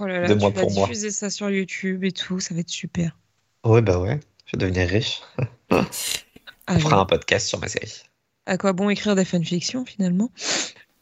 [0.01, 0.89] Oh là là, De tu moi vas pour moi.
[0.89, 3.17] diffuser ça sur YouTube et tout, ça va être super.
[3.65, 4.21] Ouais, bah ouais.
[4.47, 5.21] Je vais devenir riche.
[6.67, 7.03] Ah, On fera ouais.
[7.03, 8.03] un podcast sur ma série.
[8.47, 10.31] À quoi bon écrire des fanfictions finalement?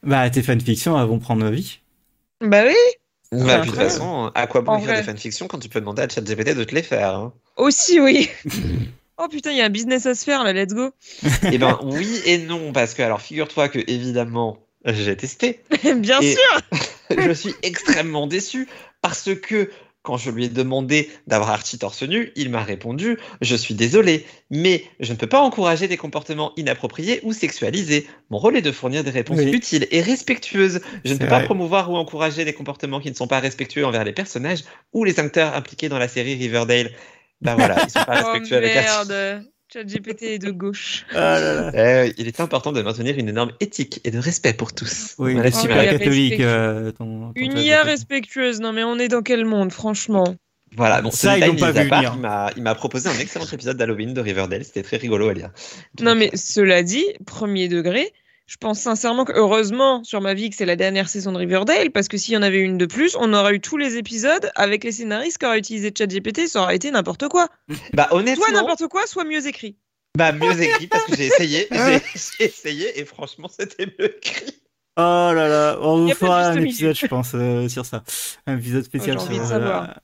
[0.02, 1.80] Bah, tes fanfictions, elles vont prendre vie.
[2.40, 2.74] Bah oui
[3.32, 5.00] Bah, puis de toute façon, à quoi bon en écrire vrai.
[5.02, 8.28] des fanfictions quand tu peux demander à ChatGPT de te les faire hein Aussi, oui
[9.22, 10.90] Oh putain, il y a un business à se faire là, let's go
[11.52, 15.60] Eh ben oui et non, parce que alors figure-toi que évidemment j'ai testé.
[15.96, 16.60] Bien Et- sûr
[17.18, 18.66] je suis extrêmement déçu
[19.02, 19.70] parce que
[20.02, 24.24] quand je lui ai demandé d'avoir Archie torse nu, il m'a répondu Je suis désolé,
[24.50, 28.06] mais je ne peux pas encourager des comportements inappropriés ou sexualisés.
[28.30, 29.50] Mon rôle est de fournir des réponses Oui.
[29.50, 30.80] utiles et respectueuses.
[31.04, 34.04] Je ne peux pas promouvoir ou encourager des comportements qui ne sont pas respectueux envers
[34.04, 36.92] les personnages ou les acteurs impliqués dans la série Riverdale.
[37.42, 39.50] Ben voilà, ils sont pas Oh respectueux avec Archie.
[39.72, 41.04] ChatGPT est de gauche.
[41.14, 41.72] Ah là là.
[41.74, 45.14] Euh, il est important de maintenir une énorme éthique et de respect pour tous.
[45.18, 46.40] Oui, Voilà, Oh, super catholique.
[46.40, 50.34] euh, ton, ton Une IA respectueuse, non mais on est dans quel monde, franchement?
[50.76, 52.12] Voilà, bon, Ça, ils pas vu part, venir.
[52.14, 55.34] il m'a- il m'a proposé un excellent épisode d'Halloween de Riverdale, c'était très rigolo à
[55.34, 55.50] lire.
[56.00, 58.12] Non mais cela dit, premier degré,
[58.50, 61.92] je pense sincèrement que heureusement sur ma vie que c'est la dernière saison de Riverdale,
[61.92, 64.50] parce que s'il y en avait une de plus, on aurait eu tous les épisodes
[64.56, 67.46] avec les scénaristes qui auraient utilisé ChatGPT, ça aurait été n'importe quoi.
[67.94, 69.76] Bah honnêtement, Soit n'importe quoi, soit mieux écrit.
[70.18, 72.00] bah mieux écrit parce que j'ai essayé, j'ai
[72.38, 74.52] j'ai essayé et franchement c'était mieux écrit.
[74.96, 78.02] Oh là là, on vous fera un épisode, je pense, euh, sur ça.
[78.48, 79.44] Un épisode spécial Oh, envie sur.
[79.44, 80.00] de savoir.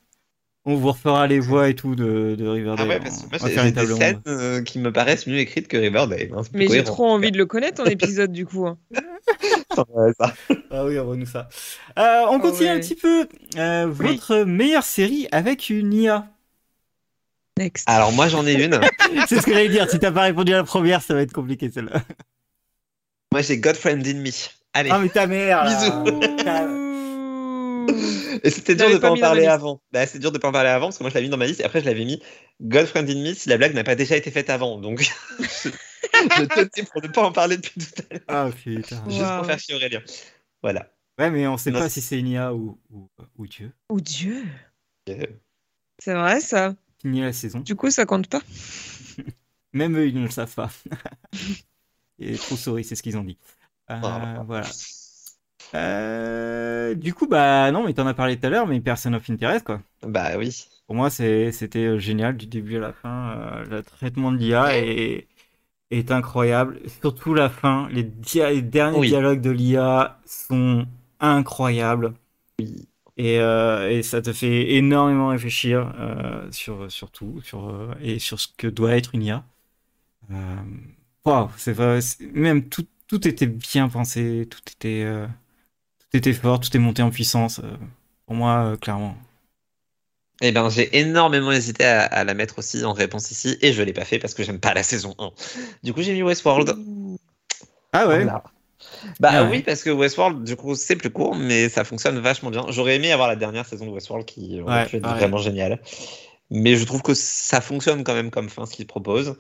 [0.69, 2.87] On vous refera les voix et tout de, de Riverdale.
[2.87, 5.77] Ah ouais, parce que moi une des scènes euh, qui me paraissent mieux écrites que
[5.77, 6.29] Riverdale.
[6.37, 8.67] hein, c'est Mais j'ai trop envie de le connaître en épisode du coup.
[8.67, 8.77] hein.
[9.75, 10.33] Ça.
[10.71, 11.49] Ah oui, envoie-nous ça.
[11.99, 12.81] Euh, on Ah continue un ouais.
[12.81, 13.27] petit peu.
[13.57, 14.07] Euh, Oui.
[14.17, 16.27] Votre meilleure série avec une IA.
[17.59, 17.89] Next.
[17.89, 18.81] Alors moi j'en ai une.
[19.29, 19.89] C'est ce que j'allais dire.
[19.91, 22.03] Si t'as pas répondu à la première, ça va être compliqué celle-là.
[23.33, 24.31] Moi j'ai Godfriend in Me.
[24.73, 24.91] Allez.
[24.93, 25.65] Ah mais ta mère.
[25.65, 26.67] là.
[28.43, 29.81] Et c'était dur de pas pas en parler avant.
[29.93, 31.37] Bah, c'est dur de pas en parler avant parce que moi je l'avais mis dans
[31.37, 32.21] ma liste et après je l'avais mis
[32.61, 34.79] Godfriend in Me si la blague n'a pas déjà été faite avant.
[34.79, 35.01] Donc
[35.39, 38.23] je, je tenais pour ne pas en parler depuis tout à l'heure.
[38.29, 39.03] Ah putain.
[39.09, 39.37] Juste Wow.
[39.39, 40.03] pour faire chier Aurélien.
[40.63, 40.91] Voilà.
[41.19, 41.79] Ouais, mais on sait Non.
[41.81, 43.73] pas si c'est une IA ou, ou, ou Dieu.
[43.89, 44.45] Oh Dieu.
[45.09, 45.25] Euh,
[45.99, 46.75] C'est vrai ça.
[47.01, 47.61] Fini la saison.
[47.61, 48.43] Du coup, ça compte pas.
[49.73, 50.71] Même eux, ils ne le savent pas.
[52.19, 53.39] Et trop souris, c'est ce qu'ils ont dit.
[53.91, 54.43] Euh, Ah.
[54.47, 54.67] Voilà.
[55.75, 59.29] Euh, du coup, bah non, mais t'en as parlé tout à l'heure, mais Person of
[59.29, 59.81] Interest, quoi.
[60.03, 60.67] Bah oui.
[60.87, 63.31] Pour moi, c'était euh, génial du début à la fin.
[63.39, 65.27] Euh, le traitement de l'IA est,
[65.91, 66.81] est incroyable.
[67.03, 67.89] Surtout la fin.
[67.91, 69.09] Les, dia- les derniers Oui.
[69.09, 70.87] dialogues de l'IA sont
[71.21, 72.15] incroyables.
[73.19, 78.19] Et, euh, et ça te fait énormément réfléchir euh, sur, sur tout sur, euh, et
[78.19, 79.45] sur ce que doit être une IA.
[81.25, 81.99] Waouh, c'est vrai.
[82.33, 85.05] Même tout, tout était bien pensé, tout était,
[86.35, 87.61] fort, tout est monté en puissance.
[87.61, 87.77] euh,
[88.27, 89.17] pour moi, euh, clairement.
[90.43, 93.83] Eh ben, j'ai énormément hésité à, à la mettre aussi en réponse ici et je
[93.83, 95.31] l'ai pas fait parce que j'aime pas la saison 1.
[95.83, 96.77] Du coup, j'ai mis Westworld.
[97.93, 98.25] Ah ouais.
[98.25, 98.45] Voilà.
[99.21, 99.51] Bah Ah ouais.
[99.51, 102.67] oui, parce que Westworld, du coup, c'est plus court, mais ça fonctionne vachement bien.
[102.71, 105.21] J'aurais aimé avoir la dernière saison de Westworld qui aurait Ouais, pu être pareil.
[105.21, 105.81] vraiment géniale.
[106.51, 109.37] Mais je trouve que ça fonctionne quand même comme fin, ce qu'ils proposent.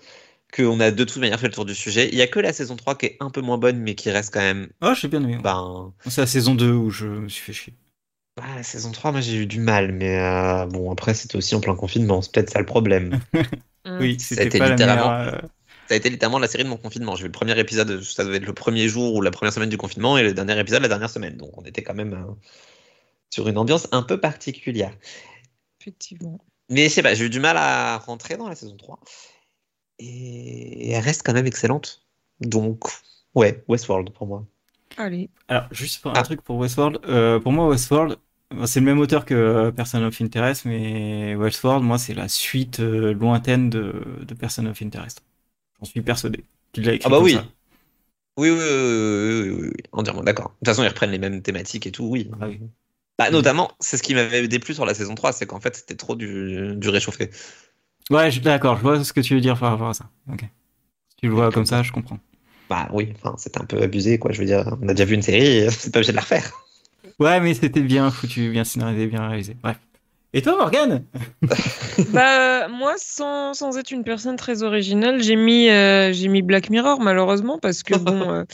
[0.54, 2.08] Qu'on a de toute manière fait le tour du sujet.
[2.12, 4.10] Il y a que la saison 3 qui est un peu moins bonne, mais qui
[4.10, 4.68] reste quand même.
[4.80, 5.38] Oh, j'ai bien aimé.
[5.42, 7.74] Ben, C'est la saison 2 où je me suis fait chier.
[8.40, 11.54] ah, la saison 3, moi j'ai eu du mal, mais euh, bon, après c'était aussi
[11.54, 13.20] en plein confinement, c'est peut-être ça le problème.
[13.88, 13.98] Mm.
[14.00, 15.34] Oui, c'était pas la littéralement- meilleure.
[15.44, 15.48] euh,
[15.86, 17.14] Ça a été littéralement la série de mon confinement.
[17.14, 19.68] J'ai vu le premier épisode, ça devait être le premier jour ou la première semaine
[19.68, 21.36] du confinement, et le dernier épisode la dernière semaine.
[21.36, 22.32] Donc on était quand même euh,
[23.30, 24.92] sur une ambiance un peu particulière.
[25.80, 26.40] Effectivement.
[26.68, 28.98] Mais je sais pas, j'ai eu du mal à rentrer dans la saison 3.
[29.98, 32.06] Et elle reste quand même excellente.
[32.40, 32.84] Donc,
[33.34, 34.46] ouais, Westworld pour moi.
[34.96, 35.30] Allez.
[35.48, 36.22] Alors, juste pour un Ah.
[36.22, 36.98] truc pour Westworld.
[37.06, 38.16] euh, pour moi, Westworld,
[38.66, 43.12] c'est le même auteur que Person of Interest, mais Westworld, moi, c'est la suite euh,
[43.14, 45.22] lointaine de, de Person of Interest.
[45.80, 47.34] J'en suis persuadé qu'il l'a écrit Ah bah comme oui.
[47.34, 47.46] ça.
[48.38, 50.50] Oui, oui, oui, oui, oui, oui, oui, entièrement d'accord.
[50.50, 52.30] De toute façon, ils reprennent les mêmes thématiques et tout, oui.
[52.40, 52.60] Ah oui.
[53.18, 55.96] Bah, notamment, c'est ce qui m'avait déplu sur la saison 3, c'est qu'en fait, c'était
[55.96, 57.30] trop du, du réchauffé.
[58.10, 60.10] Ouais, je- d'accord, je vois ce que tu veux dire par rapport à ça.
[60.32, 60.40] Ok.
[60.40, 62.18] Si tu le vois comme ça, je comprends.
[62.68, 64.32] Bah oui, enfin, c'était un peu abusé, quoi.
[64.32, 66.50] Je veux dire, on a déjà vu une série, c'est pas obligé de la refaire.
[67.18, 69.56] Ouais, mais c'était bien foutu, bien scénarisé, bien réalisé.
[69.62, 69.78] Bref.
[70.32, 71.04] Et toi, Morgane
[72.12, 76.68] Bah, moi, sans, sans être une personne très originale, j'ai mis, euh, j'ai mis Black
[76.70, 78.44] Mirror, malheureusement, parce que, bon, euh,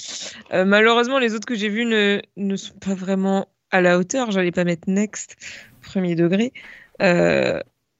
[0.52, 4.30] euh, malheureusement, les autres que j'ai vus ne, ne sont pas vraiment à la hauteur.
[4.30, 5.36] J'allais pas mettre Next,
[5.82, 6.52] premier degré.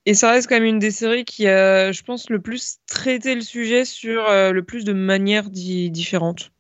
[0.04, 3.34] Et ça reste quand même une des séries qui a, je pense, le plus traité
[3.34, 6.50] le sujet sur euh, le plus de manières di- différentes.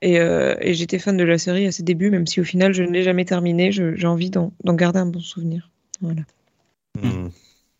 [0.00, 2.72] Et, euh, et j'étais fan de la série à ses débuts, même si au final,
[2.72, 3.72] je ne l'ai jamais terminée.
[3.72, 5.70] J'ai envie d'en garder un bon souvenir.
[6.00, 6.22] Voilà.
[7.00, 7.28] Hmm.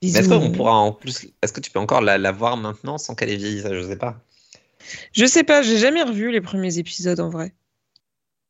[0.00, 0.18] Bisous.
[0.18, 3.14] est-ce qu'on pourra en plus, est-ce que tu peux encore la, la voir maintenant sans
[3.14, 3.60] qu'elle ait vieilli?
[3.60, 4.20] Ça, je sais pas.
[5.12, 7.54] Je sais pas, j'ai jamais revu les premiers épisodes en vrai.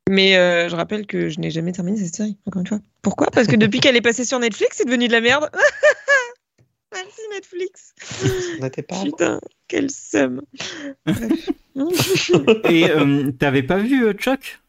[0.08, 2.80] Mais euh, je rappelle que je n'ai jamais terminé cette série, encore une fois.
[3.02, 3.30] Pourquoi?
[3.30, 5.50] Parce que depuis qu'elle est passée sur Netflix, c'est devenu de la merde.
[7.12, 7.94] Merci Netflix.
[8.58, 9.02] On n'était pas.
[9.02, 10.42] Putain, quel seum.
[12.68, 14.60] Et euh, t'avais pas vu euh, Chuck?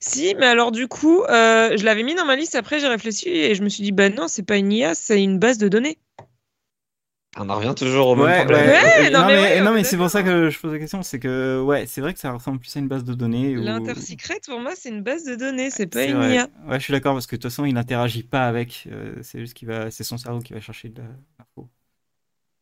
[0.00, 2.54] Si, mais alors du coup, euh, je l'avais mis dans ma liste.
[2.54, 5.22] Après, j'ai réfléchi et je me suis dit, bah non, c'est pas une IA, c'est
[5.22, 5.98] une base de données.
[7.38, 8.70] On en revient toujours au même Ouais, problème.
[8.70, 10.58] Ouais, non, non, mais, mais ouais, non, on mais est c'est pour ça que je
[10.58, 11.02] pose la question.
[11.02, 13.56] C'est que, ouais, c'est vrai que ça ressemble plus à une base de données.
[13.56, 16.22] où- L'intersecret, pour moi, c'est une base de données, c'est pas une.
[16.32, 16.48] IA.
[16.66, 18.88] Ouais, je suis d'accord parce que de toute façon, il n'interagit pas avec.
[18.90, 21.02] euh, c'est juste qu'il va, c'est son cerveau qui va chercher de
[21.38, 21.68] l'info.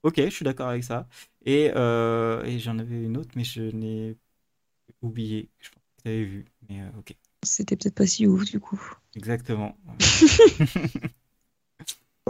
[0.03, 1.09] Ok, je suis d'accord avec ça.
[1.47, 4.17] Et, euh, et j'en avais une autre, mais je n'ai
[5.03, 5.51] oublié.
[5.61, 6.47] Je pense que tu avais vu.
[6.69, 7.15] Mais euh, ok,
[7.45, 8.81] C'était peut-être pas si ouf du coup.
[9.17, 9.77] exactement.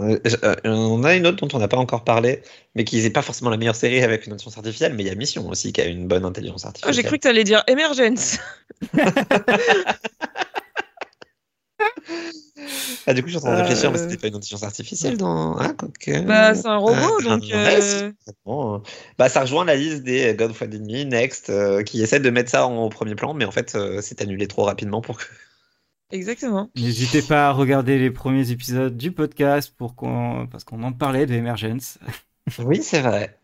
[0.01, 0.19] Euh,
[0.65, 2.41] on a une autre dont on n'a pas encore parlé,
[2.75, 5.09] mais qui n'est pas forcément la meilleure série avec une intelligence artificielle, mais il y
[5.09, 6.93] a Mission aussi qui a une bonne intelligence artificielle.
[6.93, 8.37] j'ai cru que tu allais dire Emergence.
[13.07, 14.01] Ah, du coup, je suis en train de réfléchir, mais Euh.
[14.03, 15.55] c'était pas une intelligence artificielle dans.
[15.57, 15.73] Ah.
[16.25, 17.43] Bah, c'est un robot, Ah, donc.
[17.53, 18.11] ah, euh,
[18.47, 18.77] euh,
[19.17, 22.29] Bah, ça rejoint la liste des God of War Enemy, Next, euh, qui essaient de
[22.29, 25.23] mettre ça en premier plan, mais en fait, euh, c'est annulé trop rapidement pour que.
[26.11, 26.69] Exactement.
[26.75, 31.25] N'hésitez pas à regarder les premiers épisodes du podcast pour qu'on, parce qu'on en parlait
[31.25, 31.99] de Emergence.
[32.59, 33.39] Oui, c'est vrai.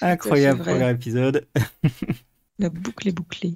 [0.00, 0.72] Incroyable vrai.
[0.72, 1.46] premier épisode.
[2.58, 3.54] La boucle est bouclée.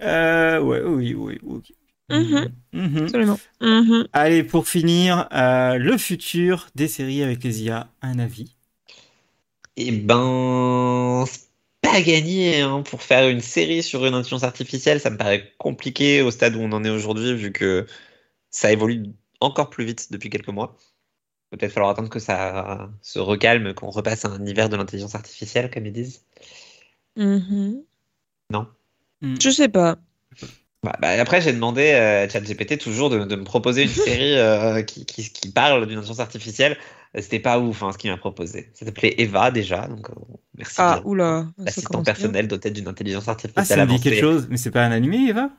[0.00, 1.72] Euh, ouais, oui, oui, ok.
[2.10, 2.52] Mhm.
[2.72, 3.02] Mhm.
[3.04, 3.38] Absolument.
[3.60, 4.08] Mhm.
[4.12, 8.56] Allez, pour finir, euh, le futur des séries avec les IA, un avis?
[9.76, 11.24] Eh ben,
[11.90, 12.82] pas gagné hein.
[12.82, 15.00] pour faire une série sur une intelligence artificielle.
[15.00, 17.86] Ça me paraît compliqué au stade où on en est aujourd'hui, vu que
[18.50, 19.04] ça évolue
[19.40, 20.76] encore plus vite depuis quelques mois.
[21.50, 25.70] Peut-être falloir attendre que ça se recalme, qu'on repasse à un hiver de l'intelligence artificielle,
[25.70, 26.24] comme ils disent.
[27.16, 27.82] Mhm.
[28.50, 28.66] Non.
[29.22, 29.34] Mm.
[29.40, 29.96] Je sais pas.
[30.82, 34.82] Bah, bah, après, j'ai demandé à ChatGPT toujours de, de me proposer une série euh,
[34.82, 36.76] qui, qui- qui parle d'une intelligence artificielle.
[37.16, 38.70] C'était pas ouf hein, ce qu'il m'a proposé.
[38.74, 40.14] Ça s'appelait Eva déjà, donc euh,
[40.56, 41.10] merci Ah, bien.
[41.10, 41.46] oula.
[41.58, 42.04] L'assistant bien.
[42.04, 44.90] personnel doté d'une intelligence Ah, artificielle ça me dit quelque chose, mais c'est pas un
[44.92, 45.50] animé, Eva?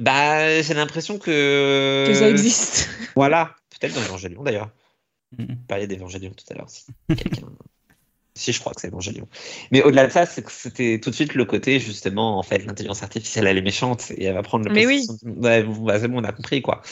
[0.00, 2.04] Bah, j'ai l'impression que.
[2.06, 2.90] Que ça existe.
[3.16, 4.70] Voilà, peut-être dans Evangelion d'ailleurs.
[5.38, 5.46] Mhm.
[5.50, 6.68] Vous parliez d'Evangelion tout à l'heure.
[6.68, 7.46] Si quelqu'un.
[8.34, 9.28] si, je crois que c'est Evangelion.
[9.70, 12.58] Mais au-delà de ça, c'est que c'était tout de suite le côté, justement, en fait,
[12.66, 15.06] l'intelligence artificielle, elle est méchante et elle va prendre le Mais oui.
[15.22, 16.82] Ouais, bah, c'est bon, on a compris, quoi.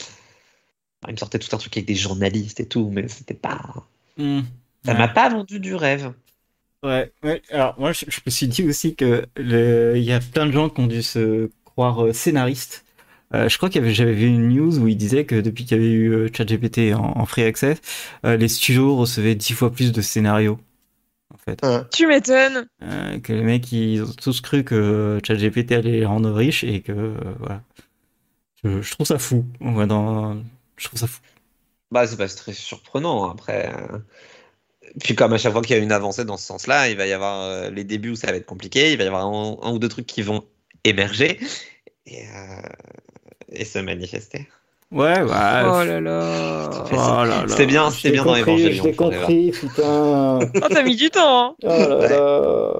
[1.09, 3.61] Il me sortait tout un truc avec des journalistes et tout, mais c'était pas.
[4.17, 4.41] Hmm.
[4.85, 4.99] Ça Ouais.
[4.99, 6.13] m'a pas vendu du rêve.
[6.85, 7.43] Ouais, ouais.
[7.51, 10.53] Alors moi, je, je me suis dit aussi que le- il y a plein de
[10.53, 12.85] gens qui ont dû se croire euh, scénaristes.
[13.35, 15.65] Euh, je crois qu'il y avait, j'avais vu une news où il disait que depuis
[15.65, 17.81] qu'il y avait eu euh, ChatGPT en, en free access,
[18.27, 20.59] euh, les studios recevaient dix fois plus de scénarios.
[21.45, 21.61] fait.
[21.93, 22.67] Tu m'étonnes.
[22.83, 26.81] Euh, que les mecs, ils ont tous cru que ChatGPT allait les rendre riches et
[26.81, 27.63] que euh, voilà.
[28.65, 29.45] Je, je trouve ça fou.
[29.61, 30.37] Ouais, dans...
[30.77, 31.21] Je trouve ça fou.
[31.91, 33.71] Bah, c'est pas très surprenant après.
[33.73, 33.99] euh.
[35.01, 37.07] Puis comme à chaque fois qu'il y a une avancée dans ce sens-là, il va
[37.07, 39.57] y avoir euh, les débuts où ça va être compliqué, il va y avoir un,
[39.63, 40.45] un ou deux trucs qui vont
[40.85, 41.39] émerger
[42.07, 42.63] et, euh,
[43.51, 44.49] et se manifester.
[44.91, 45.63] Ouais, bah.
[45.81, 46.69] Oh là là.
[46.91, 47.45] Oh là là.
[47.49, 48.93] C'est bien, c'est bien dans Evangelion.
[48.93, 48.97] Forever.
[48.97, 50.39] compris, putain.
[50.55, 51.51] Oh, t'as mis du temps.
[51.51, 51.57] Hein.
[51.63, 52.73] Oh là là.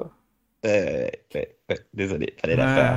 [0.65, 1.57] Ouais, ouais, ouais,
[1.95, 2.97] désolé, fallait la faire.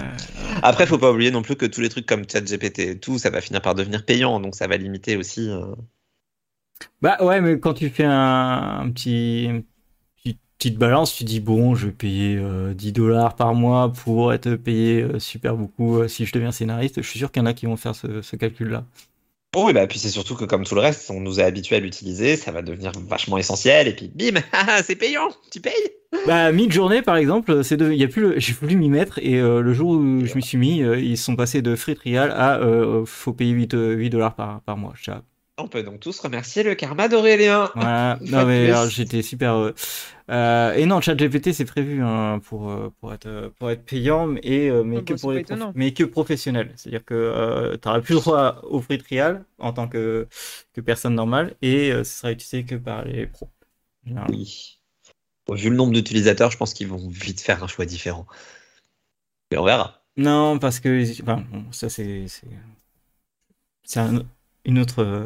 [0.63, 3.30] Après, faut pas oublier non plus que tous les trucs comme ChatGPT et tout, ça
[3.30, 5.49] va finir par devenir payant, donc ça va limiter aussi.
[5.49, 5.76] euh,
[7.01, 9.63] Bah ouais, mais quand tu fais un, un petit, une
[10.57, 14.55] petite- balance, tu dis bon, je vais payer euh, 10 dollars par mois pour être
[14.55, 17.01] payé euh, super beaucoup euh, si je deviens scénariste.
[17.03, 18.86] Je suis sûr qu'il y en a qui vont faire ce, ce calcul-là.
[19.58, 21.78] Oh oui, bah puis c'est surtout que comme tout le reste, on nous a habitués
[21.78, 24.41] à l'utiliser, ça va devenir vachement essentiel, et puis bim,
[24.84, 25.72] c'est payant, tu payes.
[26.28, 29.18] Bah mid-journée par exemple, c'est de, il y a plus le, j'ai voulu m'y mettre
[29.20, 31.95] et euh, le jour où je m'y suis mis, euh, ils sont passés de free
[31.95, 34.93] trial à euh, faut payer 8, euh, 8 dollars par, par mois.
[34.95, 35.12] Je
[35.58, 37.72] On peut donc tous remercier le karma d'Aurélien.
[37.76, 38.18] Voilà.
[38.22, 39.76] Non de mais alors, j'étais super heureux.
[40.30, 44.36] Euh, et non, ChatGPT c'est prévu hein, pour euh, pour être euh, pour être payant
[44.43, 46.74] et euh, mais Ah que bah, pour les prof- mais que professionnel.
[46.76, 50.28] C'est-à-dire que euh, tu n'auras plus le droit au free trial en tant que
[50.74, 53.49] que personne normale et euh, ce sera utilisé que par les pros.
[54.30, 54.80] Oui.
[55.47, 58.26] Bon, vu le nombre d'utilisateurs, je pense qu'ils vont vite faire un choix différent.
[59.51, 60.01] Mais on verra.
[60.18, 62.47] Non, parce que enfin, bon, ça c'est c'est
[63.84, 64.26] c'est un-
[64.66, 65.26] une autre euh,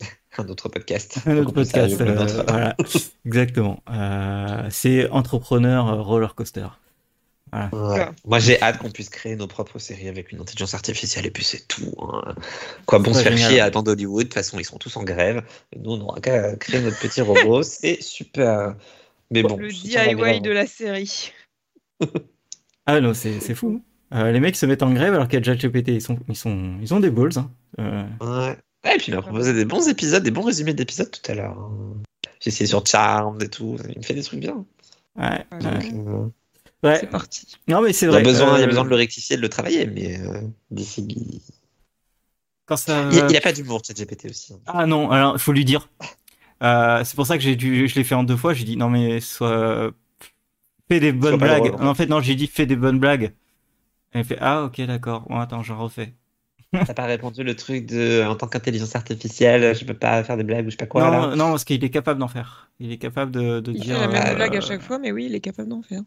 [0.38, 1.18] Un autre podcast.
[1.26, 2.38] un autre sérieux podcast.
[2.38, 2.76] euh, voilà,
[3.26, 3.82] exactement.
[3.90, 6.66] Euh, c'est entrepreneur roller coaster.
[7.52, 8.06] Ouais.
[8.24, 11.42] Moi, j'ai hâte qu'on puisse créer nos propres séries avec une intelligence artificielle et puis
[11.42, 11.92] c'est tout.
[12.00, 12.36] hein.
[12.86, 14.18] Quoi bon se faire chier à attendre Hollywood?
[14.20, 15.42] De toute façon, ils sont tous en grève.
[15.76, 17.62] Nous, on n'aura qu'à créer notre petit robot.
[17.64, 18.76] c'est super.
[19.32, 19.56] Mais bon.
[19.56, 21.32] le DIY de la série.
[22.86, 23.82] Ah non, c'est c'est fou.
[24.14, 25.88] Euh, les mecs se mettent en grève alors qu'il y a déjà GPT.
[25.88, 27.36] Ils, sont, ils, sont, ils ont des balls.
[27.36, 27.50] hein.
[27.80, 28.56] Euh, Ouais.
[28.84, 31.34] Ouais, et puis il m'a proposé des bons épisodes, des bons résumés d'épisodes tout à
[31.34, 31.58] l'heure.
[31.58, 31.94] hein.
[32.40, 33.76] J'ai essayé sur Charmed et tout.
[33.90, 34.64] Il me fait des trucs bien.
[35.16, 35.58] ouais, ouais.
[35.60, 36.28] Donc, euh,
[36.82, 36.96] Ouais.
[36.98, 37.46] C'est parti.
[37.68, 38.22] Non, mais c'est il, y a vrai.
[38.22, 41.06] besoin, il y a euh, besoin de le rectifier, de le travailler, mais euh, d'ici.
[41.10, 41.40] Il
[42.64, 43.10] Quand ça...
[43.12, 44.54] il a pas d'humour, ChatGPT aussi.
[44.54, 44.60] hein.
[44.66, 45.90] Ah non, alors il faut lui dire.
[46.62, 48.54] Euh, c'est pour ça que j'ai dû, je l'ai fait en deux fois.
[48.54, 49.90] J'ai dit non mais sois,
[50.88, 51.72] fais des bonnes Sois blagues.
[51.72, 52.06] drôle, en fait.
[52.06, 53.34] non, j'ai dit fais des bonnes blagues.
[54.12, 55.26] Elle fait ah ok d'accord.
[55.28, 56.14] Bon attends, j'en refais.
[56.86, 60.44] T'as pas répondu le truc de en tant qu'intelligence artificielle, je peux pas faire des
[60.44, 61.36] blagues ou je sais pas quoi non là.
[61.36, 62.70] non parce qu'il est capable d'en faire.
[62.78, 63.96] Il est capable de, de Il dire.
[63.96, 66.02] fait la même euh, blague à chaque fois, mais oui, il est capable d'en faire.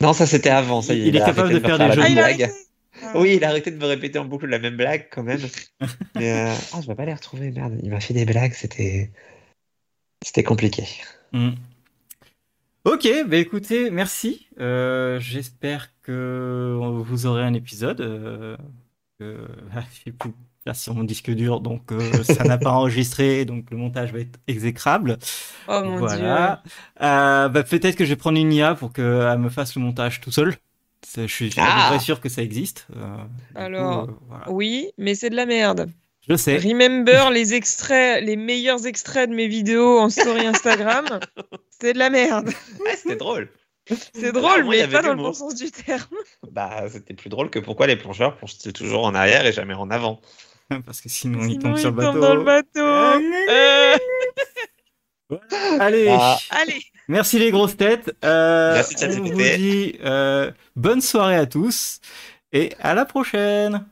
[0.00, 0.82] Non, ça c'était avant.
[0.82, 2.22] Ça, y Il est a capable de faire des jeux Ah, de même il a
[2.24, 2.42] blague.
[2.42, 2.58] arrêté
[3.00, 3.12] Ah.
[3.14, 5.40] Oui, il a arrêté de me répéter en boucle la même blague quand même.
[6.16, 7.78] Mais euh, ah, je vais pas les retrouver, merde.
[7.82, 9.12] Il m'a fait des blagues, c'était
[10.24, 10.82] c'était compliqué.
[11.32, 11.50] Hmm.
[12.84, 14.48] Ok, bah écoutez, merci.
[14.58, 18.00] Euh, J'espère que vous aurez un épisode.
[19.20, 19.52] Euh, que...
[19.76, 23.44] ah, j'ai plus de place sur mon disque dur, donc euh, ça n'a pas enregistré,
[23.44, 25.18] donc le montage va être exécrable.
[25.68, 26.62] Oh mon voilà.
[27.00, 30.20] Euh, bah, Peut-être que je vais prendre une IA pour qu'elle me fasse le montage
[30.20, 30.54] tout seul.
[31.16, 31.96] Je suis Ah.
[32.00, 32.86] sûr que ça existe.
[32.96, 33.22] Euh, coup,
[33.54, 34.44] Alors, euh, voilà.
[34.44, 34.52] dieu.
[34.54, 35.88] Oui, mais c'est de la merde.
[36.28, 36.58] Je sais.
[36.58, 41.06] Remember les extraits, les meilleurs extraits de mes vidéos en story Instagram.
[41.80, 42.48] C'est de la merde.
[42.84, 43.48] Ouais, c'était drôle.
[44.14, 46.04] C'est drôle, mais pas de dans le bon sens du terme.
[46.50, 49.90] Bah, c'était plus drôle que pourquoi les plongeurs plongent toujours en arrière et jamais en
[49.90, 50.20] avant.
[50.86, 52.20] Parce que sinon, il Sinon, tombe sur le bateau.
[52.20, 52.80] dans le bateau.
[52.80, 53.96] Euh,
[55.80, 56.08] Allez.
[56.10, 56.38] Ah.
[56.50, 58.14] allez, Merci les grosses têtes.
[58.24, 59.32] Euh, Merci, on ChatGPT.
[59.32, 62.00] vous dit euh, bonne soirée à tous
[62.52, 63.86] et à la prochaine.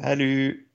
[0.00, 0.71] Salut